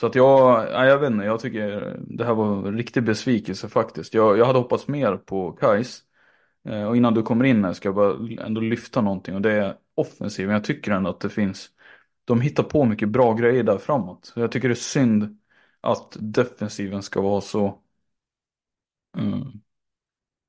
[0.00, 3.68] Så att jag, nej, jag vet inte, jag tycker det här var en riktig besvikelse
[3.68, 4.14] faktiskt.
[4.14, 6.02] Jag, jag hade hoppats mer på Kais.
[6.64, 9.52] Eh, och innan du kommer in här ska jag bara ändå lyfta någonting och det
[9.52, 10.52] är offensiven.
[10.54, 11.68] Jag tycker ändå att det finns,
[12.24, 14.32] de hittar på mycket bra grejer där framåt.
[14.36, 15.38] Jag tycker det är synd
[15.80, 17.78] att defensiven ska vara så
[19.18, 19.60] mm,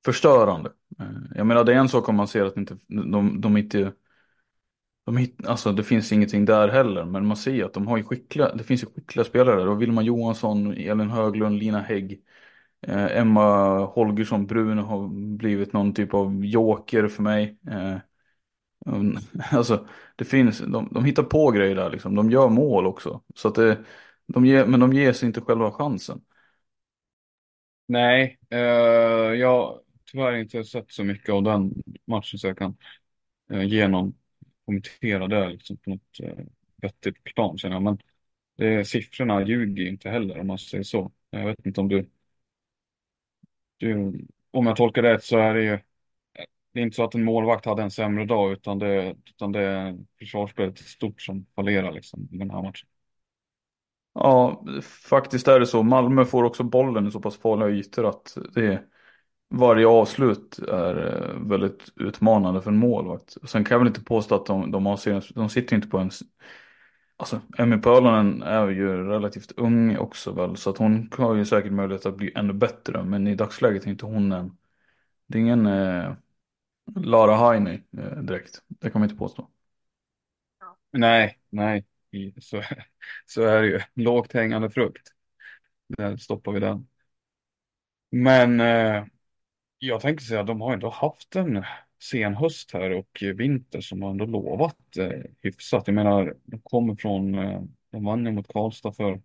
[0.04, 0.72] förstörande.
[1.00, 3.92] Eh, jag menar det är en sak om man ser att inte, de, de inte
[5.04, 8.04] de hit, alltså det finns ingenting där heller, men man ser att de har ju
[8.04, 9.64] skickliga, det finns ju skickliga spelare där.
[9.64, 12.22] Vilma Wilma Johansson, Elin Höglund, Lina Hägg,
[12.82, 17.58] eh, Emma Holgersson Brun har blivit någon typ av joker för mig.
[17.70, 17.96] Eh,
[18.86, 19.18] um,
[19.52, 19.86] alltså
[20.16, 23.22] det finns, de, de hittar på grejer där liksom, de gör mål också.
[23.34, 23.84] Så att det,
[24.26, 26.20] de ger, men de ger sig inte själva chansen.
[27.86, 28.58] Nej, eh,
[29.40, 29.80] jag
[30.10, 32.76] tyvärr inte sett så mycket av den matchen så jag kan
[33.52, 34.14] eh, ge någon
[34.64, 36.44] kommentera det liksom, på något eh,
[36.76, 37.82] vettigt plan känner jag.
[37.82, 37.98] Men
[38.56, 41.12] det, siffrorna ljuger inte heller om man säger så.
[41.30, 42.10] Jag vet inte om du,
[43.76, 44.12] du
[44.50, 45.78] om jag tolkar det rätt så är det ju
[46.72, 49.60] det är inte så att en målvakt hade en sämre dag utan det, utan det
[49.60, 52.88] är försvarsspelet stort som fallerar liksom i den här matchen.
[54.14, 55.82] Ja, faktiskt är det så.
[55.82, 58.82] Malmö får också bollen i så pass farliga ytor att det
[59.50, 60.96] varje avslut är
[61.30, 63.36] eh, väldigt utmanande för en målvakt.
[63.44, 66.10] Sen kan jag väl inte påstå att de, de, har, de sitter inte på en...
[67.16, 71.72] Alltså, Emmy Pörlonen är ju relativt ung också väl, så att hon har ju säkert
[71.72, 73.02] möjlighet att bli ännu bättre.
[73.04, 74.56] Men i dagsläget är inte hon en...
[75.26, 76.12] Det är ingen eh,
[76.96, 79.48] Lara Heine eh, direkt, det kan man inte påstå.
[80.92, 81.84] Nej, nej,
[82.40, 82.62] så,
[83.26, 83.80] så är det ju.
[83.94, 85.08] Lågt hängande frukt.
[85.88, 86.86] Där stoppar vi den.
[88.10, 89.04] Men eh,
[89.80, 91.64] jag tänker säga att de har ändå haft en
[92.02, 95.82] sen höst här och vinter som har ändå lovat eh, hyfsat.
[95.86, 99.22] Jag menar, de kommer från, eh, de vann ju mot Karlstad för,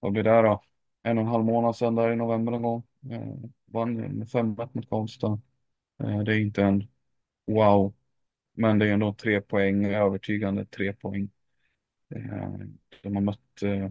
[0.00, 0.62] vad blir det då?
[1.02, 2.82] En och en halv månad sedan där i november någon gång.
[3.12, 3.34] Eh,
[3.66, 5.40] vann med 5-1 mot Karlstad.
[6.04, 6.88] Eh, det är inte en
[7.46, 7.94] wow,
[8.54, 11.30] men det är ändå tre poäng, övertygande tre poäng.
[12.16, 12.50] Eh,
[13.02, 13.90] de har mött eh,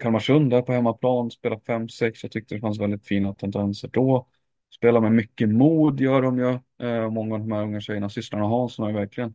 [0.00, 2.18] Kalmarsund där på hemmaplan, spelat 5-6.
[2.22, 4.28] Jag tyckte det fanns väldigt fina tendenser då.
[4.74, 6.58] Spelar med mycket mod gör de ju.
[6.88, 9.34] Eh, många av de här unga tjejerna, systrarna Hansson har ju verkligen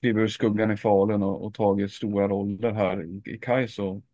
[0.00, 4.04] klivit ur skuggan i Falun och, och tagit stora roller här i, i Kais och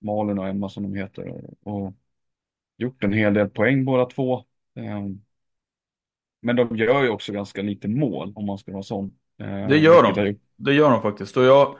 [0.00, 1.28] Malin och Emma som de heter.
[1.28, 1.94] Och, och
[2.78, 4.38] gjort en hel del poäng båda två.
[4.76, 5.02] Eh,
[6.40, 9.18] men de gör ju också ganska lite mål om man ska vara sån.
[9.38, 10.38] Eh, Det gör har de.
[10.56, 11.36] Det gör de faktiskt.
[11.36, 11.76] Och jag,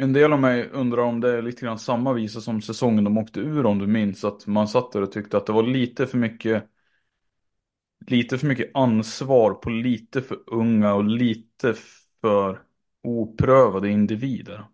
[0.00, 3.18] en del av mig undrar om det är lite grann samma visa som säsongen de
[3.18, 4.24] åkte ur om du minns.
[4.24, 6.64] Att man satt där och tyckte att det var lite för mycket
[8.06, 11.74] lite för mycket ansvar på lite för unga och lite
[12.20, 12.62] för
[13.02, 14.64] oprövade individer.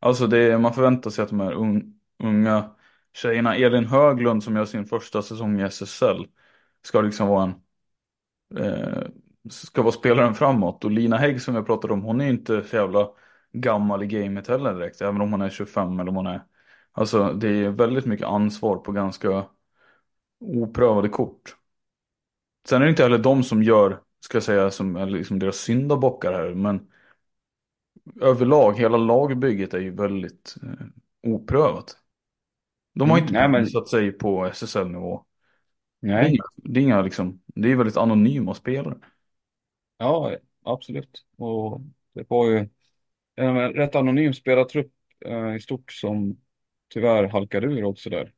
[0.00, 2.70] Alltså det är, man förväntar sig att de här un, unga
[3.12, 6.26] tjejerna, Elin Höglund som gör sin första säsong i SSL,
[6.82, 7.54] ska liksom vara en
[8.64, 9.02] eh,
[9.50, 10.84] ska vara spelaren framåt.
[10.84, 13.08] Och Lina Hägg som jag pratade om, hon är ju inte så jävla
[13.54, 15.00] gammal i gamet heller direkt.
[15.02, 16.42] Även om hon är 25 eller om hon är...
[16.92, 19.46] Alltså det är väldigt mycket ansvar på ganska
[20.40, 21.56] oprövade kort.
[22.68, 25.56] Sen är det inte heller de som gör, ska jag säga, som är liksom deras
[25.56, 26.54] syndabockar här.
[26.54, 26.86] Men
[28.20, 30.86] överlag, hela lagbygget är ju väldigt eh,
[31.32, 31.96] oprövat.
[32.94, 35.24] De har Mm, inte nej, men- bevisat sig på SSL-nivå.
[36.18, 38.98] Det är Nej, inga, det är inga liksom, det är väldigt anonyma spelare.
[39.98, 41.26] ja, absolut.
[41.36, 41.80] Och
[42.12, 42.68] det var ju
[43.36, 44.92] en rätt anonym spelartrupp
[45.26, 46.36] eh, i stort som
[46.88, 48.32] tyvärr halkade ur också där.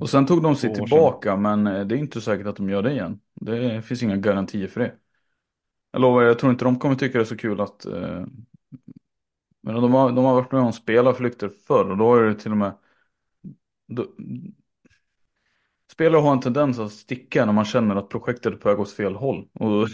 [0.00, 2.82] Och sen tog de sig tillbaka, men eh, det är inte säkert att de gör
[2.82, 3.20] det igen.
[3.34, 4.94] Det finns inga garantier för det.
[5.92, 7.84] Jag lovar, jag tror inte de kommer tycka det är så kul att...
[7.86, 8.24] Eh,
[9.62, 12.50] men de har, de har varit med om spelarflykter förr och då är det till
[12.50, 12.72] och med...
[13.86, 14.06] Då,
[15.92, 18.92] spelare har en tendens att sticka när man känner att projektet är på väg åt
[18.92, 19.48] fel håll.
[19.52, 19.88] Och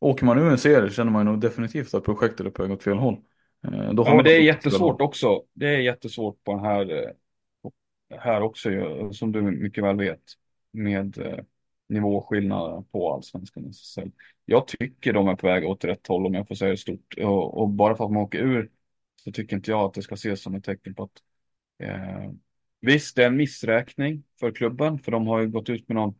[0.00, 2.82] åker man ur en serie känner man nog definitivt att projektet är på väg åt
[2.82, 3.14] fel håll.
[3.14, 5.42] Eh, Ja, men det de är jättesvårt också.
[5.54, 10.22] Det är jättesvårt på den här, eh, här också, ju, som du mycket väl vet,
[10.72, 11.38] med eh,
[11.88, 13.72] nivåskillnader på allsvenskan.
[14.46, 17.14] Jag tycker de är på väg åt rätt håll om jag får säga det stort.
[17.18, 18.70] Och, och bara för att man åker ur
[19.24, 21.22] så tycker inte jag att det ska ses som ett tecken på att
[21.82, 22.30] eh,
[22.80, 26.14] visst, det är en missräkning för klubben, för de har ju gått ut med någon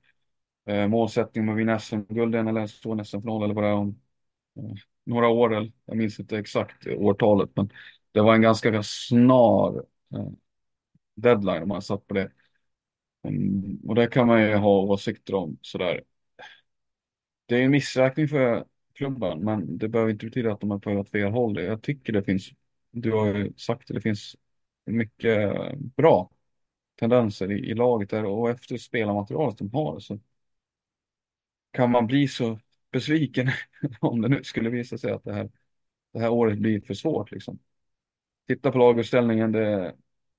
[0.68, 3.74] eh, målsättning om att vinna SM-guld en eller stå i SM-final eller vad det är
[3.74, 4.00] om
[4.56, 5.54] eh, några år.
[5.56, 7.72] Eller, jag minns inte exakt årtalet, men
[8.12, 10.28] det var en ganska snar eh,
[11.16, 12.30] deadline om man satt på det.
[13.22, 16.02] Mm, och det kan man ju ha åsikter om sådär.
[17.46, 18.64] Det är en missräkning för
[18.94, 21.60] klubben, men det behöver inte betyda att de är på åt fel håll.
[21.62, 22.50] Jag tycker det finns,
[22.90, 24.36] du har ju sagt det, det finns
[24.86, 26.30] mycket bra
[27.00, 30.20] tendenser i, i laget där och efter spelarmaterialet de har så
[31.70, 32.58] kan man bli så
[32.92, 33.48] besviken
[34.00, 35.50] om det nu skulle visa sig att det här,
[36.12, 37.30] det här året blir för svårt.
[37.30, 37.58] Liksom.
[38.48, 39.94] Titta på laguppställningen, det,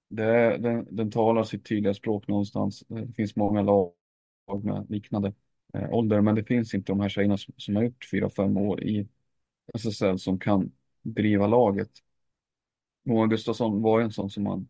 [0.10, 2.84] det, den, den talar sitt tydliga språk någonstans.
[2.88, 3.94] Det finns många lag
[4.64, 5.34] med liknande
[5.74, 8.58] eh, ålder, men det finns inte de här tjejerna som, som har gjort fyra, fem
[8.58, 9.08] år i
[9.74, 10.72] SSL som kan
[11.02, 11.90] driva laget.
[13.06, 14.70] Moa Gustafsson var en sån som man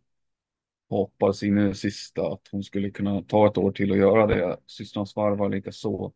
[0.89, 4.27] hoppades in i det sista att hon skulle kunna ta ett år till och göra
[4.27, 4.57] det.
[4.65, 6.13] Systrarnas varv var lika så.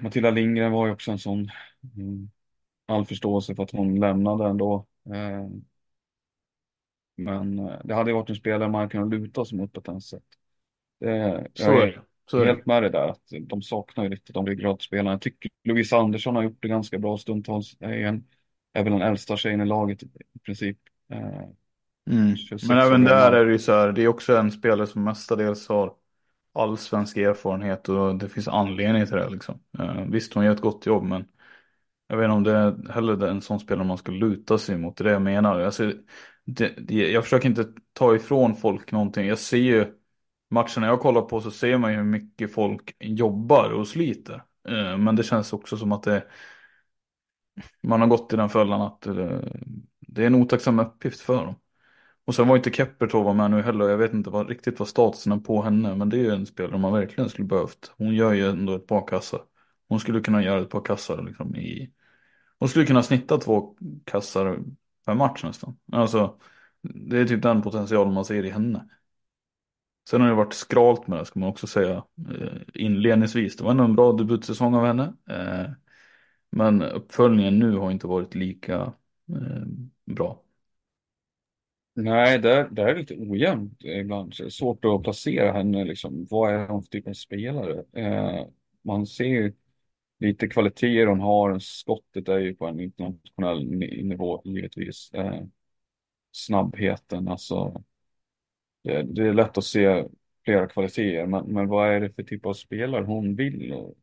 [0.00, 1.50] Matilda Lindgren var ju också en sån.
[1.96, 2.30] Mm,
[2.86, 4.86] all förståelse för att hon lämnade ändå.
[5.14, 5.48] Eh,
[7.16, 10.02] men eh, det hade varit en spelare man kunde luta sig mot på ett annat
[10.02, 10.22] sätt.
[11.00, 12.02] Det, Så jag är det.
[12.26, 15.10] Så är helt med det där att de saknar ju lite de ryggradspelarna.
[15.10, 17.76] Jag tycker Louise Andersson har gjort det ganska bra stundtals.
[17.80, 18.26] Är, en,
[18.72, 20.08] är väl den äldsta tjejen i laget i
[20.44, 20.78] princip.
[21.12, 21.42] Eh,
[22.10, 22.36] Mm.
[22.36, 25.04] 26 Men även där är det ju så här, det är också en spelare som
[25.04, 25.94] mestadels har
[26.54, 29.60] allsvensk erfarenhet och det finns anledning till det liksom.
[29.78, 31.24] Eh, visst, hon gör ett gott jobb men
[32.06, 34.96] jag vet inte om det är heller en sån spelare man ska luta sig mot,
[34.96, 35.60] det är det jag menar.
[35.60, 35.92] Alltså,
[36.44, 39.94] det, det, jag försöker inte ta ifrån folk någonting, jag ser ju
[40.50, 44.44] matcherna jag kollar på så ser man ju hur mycket folk jobbar och sliter.
[44.68, 46.24] Eh, men det känns också som att det,
[47.82, 49.52] man har gått i den fällan att det,
[50.00, 51.54] det är en otacksam uppgift för dem.
[52.24, 53.88] Och sen var inte Keppertova med nu heller.
[53.88, 55.94] Jag vet inte vad, riktigt vad statusen är på henne.
[55.96, 57.92] Men det är ju en spelare man verkligen skulle behövt.
[57.96, 59.40] Hon gör ju ändå ett par kassar.
[59.88, 61.92] Hon skulle kunna göra ett par kassar liksom i...
[62.58, 64.58] Hon skulle kunna snitta två kassar
[65.06, 65.76] per match nästan.
[65.92, 66.38] Alltså,
[66.82, 68.88] det är typ den potentialen man ser i henne.
[70.10, 73.56] Sen har det varit skralt med det ska man också säga eh, inledningsvis.
[73.56, 75.14] Det var ändå en bra debutsäsong av henne.
[75.30, 75.70] Eh,
[76.50, 78.92] men uppföljningen nu har inte varit lika
[79.28, 79.62] eh,
[80.06, 80.43] bra.
[81.96, 84.34] Nej, det, där är lite ojämnt ibland.
[84.34, 85.84] Så det är Svårt att placera henne.
[85.84, 86.26] Liksom.
[86.30, 87.84] Vad är hon för typ av spelare?
[87.92, 88.46] Eh,
[88.82, 89.52] man ser ju
[90.18, 91.58] lite kvaliteter hon har.
[91.58, 93.66] Skottet är ju på en internationell
[94.04, 95.10] nivå givetvis.
[95.14, 95.42] Eh,
[96.32, 97.84] snabbheten, alltså.
[98.82, 100.04] Det, det är lätt att se
[100.44, 101.26] flera kvaliteter.
[101.26, 103.94] Men, men vad är det för typ av spelare hon vill och,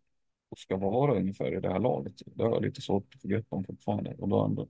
[0.50, 2.14] och ska vara ungefär i det här laget?
[2.26, 4.16] Det har jag lite svårt att få grepp om fortfarande.
[4.20, 4.68] Och då, ändå,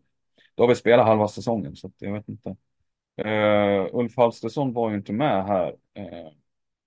[0.55, 2.55] då har vi spelat halva säsongen så att jag vet inte.
[3.19, 6.31] Uh, Ulf Halstesson var ju inte med här uh,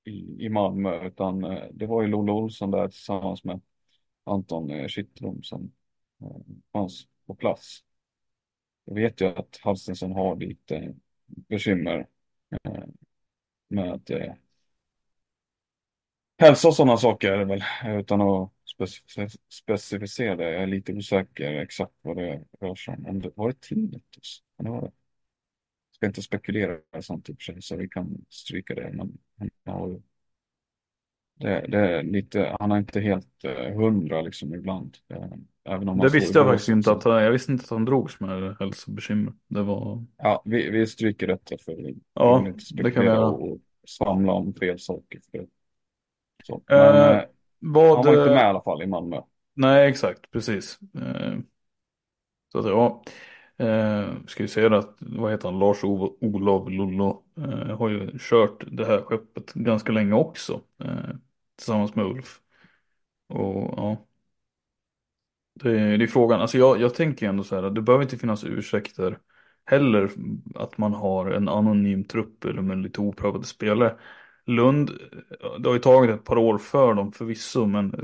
[0.05, 3.61] i, i Malmö utan uh, det var ju Lola Olsson där tillsammans med
[4.25, 4.87] Anton uh,
[5.43, 5.73] som
[6.23, 6.41] uh,
[6.73, 7.85] fanns på plats.
[8.85, 10.95] Jag vet ju att Halstensson har lite
[11.27, 12.07] bekymmer
[13.69, 14.33] med uh,
[16.39, 20.53] hälsa och sådana saker väl utan att specif- specificera det.
[20.53, 23.07] Jag är lite osäker exakt vad det rör sig om.
[23.07, 24.43] om det, var det tinnitus?
[24.57, 24.93] Kan det vara det?
[26.05, 28.91] Ska inte spekulera i sånt i och för sig, så vi kan stryka det.
[28.93, 30.01] Men han har
[31.37, 34.97] det, det är lite, han är inte helt eh, hundra liksom ibland.
[35.09, 35.27] Eh,
[35.65, 38.21] även om Det visste jag faktiskt inte att han, jag visste inte att han drogs
[38.21, 39.33] med hälsobekymmer.
[39.49, 44.33] Det var, Ja, vi, vi stryker detta för Ja, inte kan vi spekulera och svamla
[44.33, 45.21] om fel saker.
[45.31, 45.47] För,
[46.45, 46.55] så.
[46.55, 47.25] Eh, Men eh,
[47.59, 49.21] vad, han var inte eh, med i alla fall i Malmö.
[49.55, 50.79] Nej, exakt, precis.
[50.95, 51.39] Eh,
[52.53, 53.03] så att ja,
[53.57, 58.65] eh, ska vi säga det att, vad heter han, Lars-Olof Lollo eh, har ju kört
[58.67, 60.61] det här skeppet ganska länge också.
[60.85, 61.17] Eh,
[61.57, 62.41] tillsammans med Ulf.
[63.29, 64.07] Och ja.
[65.55, 68.19] Det är, det är frågan, alltså jag, jag tänker ändå så här, det behöver inte
[68.19, 69.19] finnas ursäkter
[69.65, 70.11] heller
[70.55, 73.97] att man har en anonym trupp eller med lite oprövade spelare.
[74.47, 77.95] Lund, eh, det har ju tagit ett par år för dem förvisso, men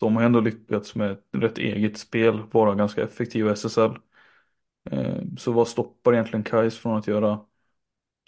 [0.00, 3.90] de har ändå lyckats med ett rätt eget spel, vara ganska effektiva i SSL.
[4.90, 7.40] Eh, så vad stoppar egentligen Kais från att göra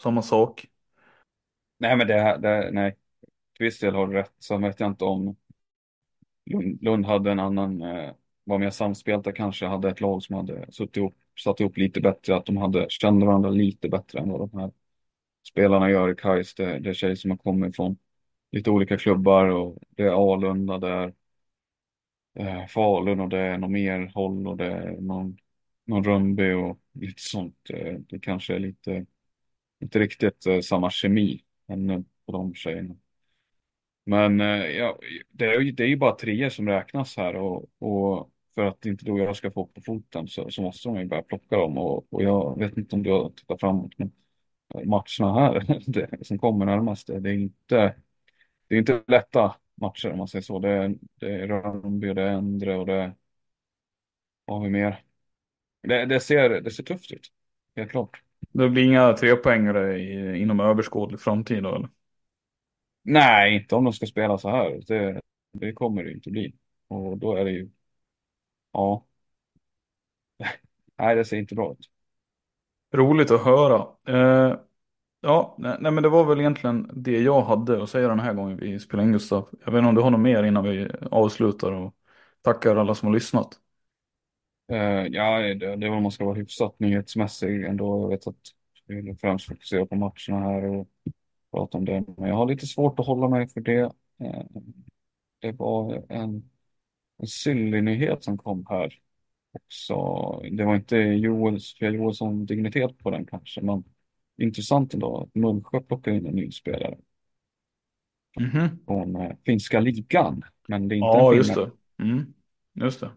[0.03, 0.67] samma sak?
[1.79, 2.97] Nej, men det, här- det nej.
[3.57, 4.33] Till viss del har du rätt.
[4.41, 5.37] Sen vet jag inte om
[6.47, 8.13] Lund, Lund hade en annan, eh,
[8.45, 12.37] var mer samspelta kanske, hade ett lag som hade suttit ihop, satt ihop lite bättre,
[12.37, 14.71] att de hade, kände varandra lite bättre än vad de här
[15.53, 16.55] spelarna gör i Kais.
[16.55, 17.99] Det, det är tjejer som har kommit från
[18.53, 21.15] lite olika klubbar och det är Alunda, det är
[22.35, 25.37] eh, Falun och det är något mer håll och det är någon,
[25.87, 27.71] någon Rönnby och lite sånt.
[27.71, 29.07] Eh, det kanske är lite,
[29.81, 32.97] inte riktigt eh, samma kemi ännu på de tjejerna.
[34.05, 34.99] Men eh, ja,
[35.31, 38.87] det är, ju- det är ju bara treor som räknas här och, och för att
[38.87, 41.23] inte du och jag ska få upp på foten så, så måste de ju börja
[41.23, 44.13] plocka dem och, och jag vet inte om du har tittat framåt men
[44.75, 47.07] eh, matcherna här det, som kommer närmast.
[47.07, 47.97] Det är inte,
[48.69, 50.59] det är inte lätta matcher om man säger så.
[50.59, 53.15] Det är, det är Rönnby, det är Endre och det
[54.45, 55.06] vad har vi mer?
[55.89, 57.33] Det, det, ser, det ser tufft ut,
[57.77, 58.23] helt klart.
[58.53, 61.89] Det blir inga trepoängare i, inom överskådlig framtid då eller?
[63.03, 64.81] Nej, inte om de ska spela så här.
[64.87, 65.21] Det,
[65.53, 66.55] det kommer det inte bli.
[66.89, 67.71] Och då är det ju,
[68.73, 69.07] ja.
[70.99, 71.91] Nej, det ser inte bra ut.
[72.95, 73.87] Roligt att höra.
[74.09, 74.59] Eh,
[75.21, 78.35] ja, nej, nej, men det var väl egentligen det jag hade att säga den här
[78.35, 79.49] gången vi spelade in Gustav.
[79.65, 81.95] Jag vet inte om du har något mer innan vi avslutar och
[82.43, 83.61] tackar alla som har lyssnat.
[84.69, 88.01] Eh, ja, det, det är väl man ska vara hyfsat nyhetsmässig ändå.
[88.03, 88.37] Jag vet att
[88.87, 90.89] vi vill främst fokusera på matcherna här och
[91.51, 92.05] prata om det.
[92.19, 93.81] Men jag har lite svårt att hålla mig för det.
[94.21, 94.45] Eh,
[95.41, 96.51] det var en,
[97.19, 99.01] en syllig nyhet som kom här.
[99.69, 103.85] Så det var inte Joel, Sofia Joelsson dignitet på den kanske, men
[104.39, 106.97] intressant ändå att Mullsjö plockar in en ny spelare
[108.39, 108.81] Mhm.
[108.87, 110.43] från eh, finska ligan.
[110.69, 111.55] Men det är inte Ja, en just finne.
[111.55, 111.71] det.
[112.03, 112.35] Mm,
[112.75, 113.11] just det.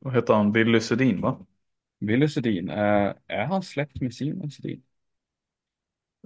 [0.00, 0.52] Vad heter han?
[0.52, 1.46] Billy Sedin va?
[2.00, 4.82] Wille Sedin, eh, är han släkt med Simon Sedin?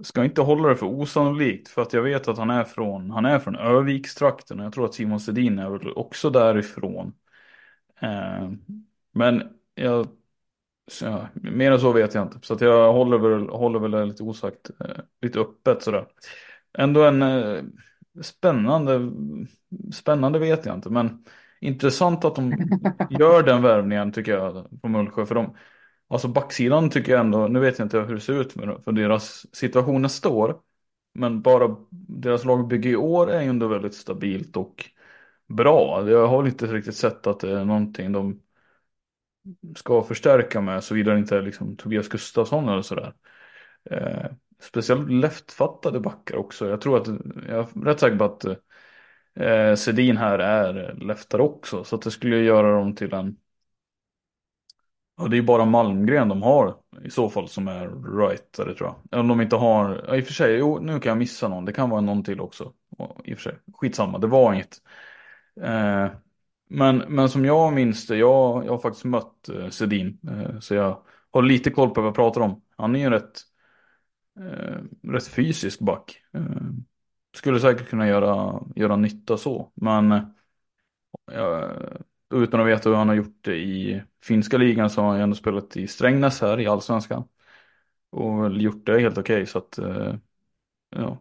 [0.03, 3.25] Ska inte hålla det för osannolikt för att jag vet att han är från, han
[3.25, 7.13] är från Övikstrakten och jag tror att Simon Sedin är väl också därifrån.
[8.01, 8.51] Eh,
[9.11, 9.43] men
[9.75, 10.07] jag,
[10.87, 12.39] så, ja, mer än så vet jag inte.
[12.41, 16.07] Så att jag håller väl, håller väl det lite osagt, eh, lite öppet sådär.
[16.77, 17.63] Ändå en eh,
[18.21, 19.11] spännande,
[19.93, 21.25] spännande vet jag inte, men
[21.61, 22.51] intressant att de
[23.09, 25.25] gör den värvningen tycker jag på Mullsjö.
[25.25, 25.55] För de,
[26.07, 29.55] alltså backsidan tycker jag ändå, nu vet jag inte hur det ser ut för, deras
[29.55, 30.59] situation nästa år.
[31.13, 34.89] Men bara deras lagbygge i år är ju ändå väldigt stabilt och
[35.47, 36.09] bra.
[36.09, 38.41] Jag har inte riktigt sett att det är någonting de
[39.75, 43.13] ska förstärka med såvida det inte är liksom Tobias Gustafsson eller sådär.
[43.91, 44.25] Eh,
[44.59, 46.69] speciellt leftfattade backar också.
[46.69, 47.07] Jag tror att,
[47.47, 48.45] jag är rätt säker på att
[49.35, 51.83] eh, Sedin här är leftare också.
[51.83, 53.37] Så att det skulle göra dem till en,
[55.17, 58.95] ja det är ju bara Malmgren de har i så fall som är rightare tror
[59.09, 59.19] jag.
[59.19, 61.65] Om de inte har, ja, i och för sig, jo nu kan jag missa någon.
[61.65, 62.73] Det kan vara någon till också.
[63.23, 64.81] I och för sig, skitsamma, det var inget.
[65.61, 66.07] Eh,
[66.69, 70.19] men, men som jag minns det, jag, jag har faktiskt mött eh, Sedin.
[70.29, 72.61] Eh, så jag har lite koll på vad jag pratar om.
[72.77, 73.41] Han är ju en rätt,
[74.39, 76.21] eh, rätt fysisk back.
[76.33, 76.41] Eh,
[77.35, 79.71] skulle säkert kunna göra, göra nytta så.
[79.75, 80.23] Men eh,
[82.33, 85.23] utan att veta hur han har gjort det i finska ligan så har han ju
[85.23, 87.23] ändå spelat i Strängnäs här i allsvenskan.
[88.11, 90.15] Och väl gjort det helt okej så att eh,
[90.89, 91.19] ja.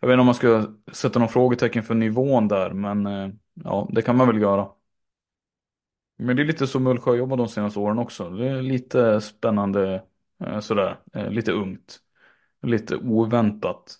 [0.00, 3.30] Jag vet inte om man ska sätta någon frågetecken för nivån där men eh,
[3.64, 4.68] ja det kan man väl göra.
[6.16, 8.30] Men det är lite som Mullsjö jobbat de senaste åren också.
[8.30, 10.02] Det är lite spännande
[10.44, 12.00] eh, sådär, eh, lite ungt.
[12.62, 13.96] Lite oväntat.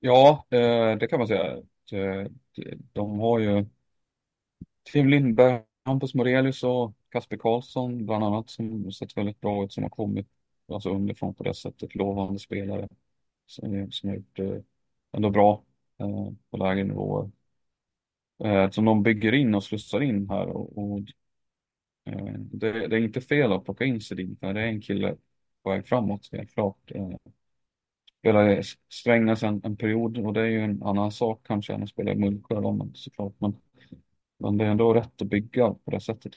[0.00, 1.62] Ja, eh, det kan man säga.
[1.90, 2.26] De, eh,
[2.92, 3.66] de har ju
[4.92, 9.82] Tim Lindberg, Hampus Morelius och Kasper Karlsson bland annat som sett väldigt bra ut som
[9.82, 10.26] har kommit
[10.72, 11.94] alltså underifrån på det sättet.
[11.94, 12.88] Lovande spelare
[13.46, 14.64] som, som har gjort det
[15.12, 15.64] ändå bra
[15.98, 17.30] eh, på lägre nivåer.
[18.44, 20.98] Eh, som de bygger in och slussar in här och, och
[22.04, 25.16] eh, det, det, är inte fel att plocka in Sedin det är en kille
[25.62, 26.90] på väg framåt helt klart.
[26.94, 27.10] Eh,
[28.20, 31.82] spelade i Strängnäs en, en period och det är ju en annan sak kanske än
[31.82, 33.34] att spela i Mullsjö då, men såklart.
[33.38, 33.56] Men,
[34.38, 36.32] men det är ändå rätt att bygga på det sättet.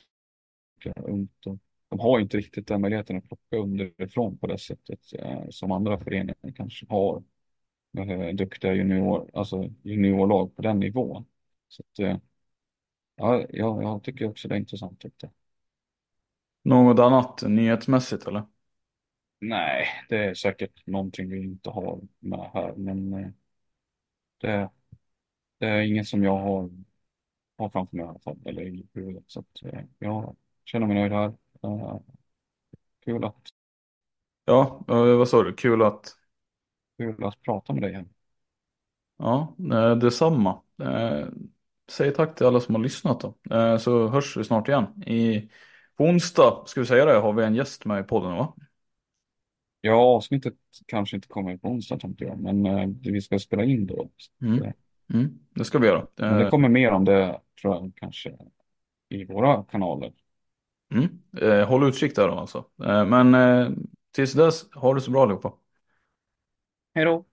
[0.95, 1.57] Ungt och,
[1.89, 5.99] de har inte riktigt den möjligheten att plocka underifrån på det sättet eh, som andra
[5.99, 7.23] föreningar kanske har.
[7.97, 11.25] Eh, duktiga junior, alltså juniorlag på den nivån.
[11.67, 12.17] Så att, eh,
[13.15, 14.99] ja, jag, jag tycker också det är intressant.
[14.99, 15.29] Tyckte.
[16.63, 18.43] Något annat nyhetsmässigt eller?
[19.41, 23.29] Nej, det är säkert någonting vi inte har med här, men eh,
[24.37, 24.69] det,
[25.59, 26.71] det är inget som jag har,
[27.57, 29.25] har framför mig i alla fall, eller i huvudet.
[29.27, 31.33] Så att, eh, jag känner mig nöjd här.
[31.63, 31.99] Eh,
[33.05, 33.51] kul att,
[34.45, 35.53] Ja, eh, vad sa du?
[35.53, 36.15] Kul att...
[36.97, 38.05] kul att prata med dig här.
[39.17, 40.61] Ja, eh, detsamma.
[40.83, 41.27] Eh,
[41.91, 43.35] Säg tack till alla som har lyssnat då.
[43.55, 45.03] Eh, Så hörs vi snart igen.
[45.07, 45.49] I,
[45.97, 48.55] på onsdag, ska vi säga det, har vi en gäst med i podden va?
[49.81, 50.53] Ja, avsnittet
[50.85, 54.09] kanske inte kommer på onsdag tänkte jag, men eh, vi ska spela in då.
[54.41, 54.73] Mm.
[55.13, 56.07] Mm, det ska vi göra.
[56.17, 58.37] Men det Eh, kommer mer om det tror jag kanske
[59.09, 60.13] i våra kanaler.
[60.93, 61.09] Mm.
[61.41, 62.65] Eh, Håll utkik där då alltså.
[62.83, 63.69] Eh, Men eh,
[64.11, 65.53] tills dess, ha det så bra allihopa.
[66.93, 67.25] Hej då!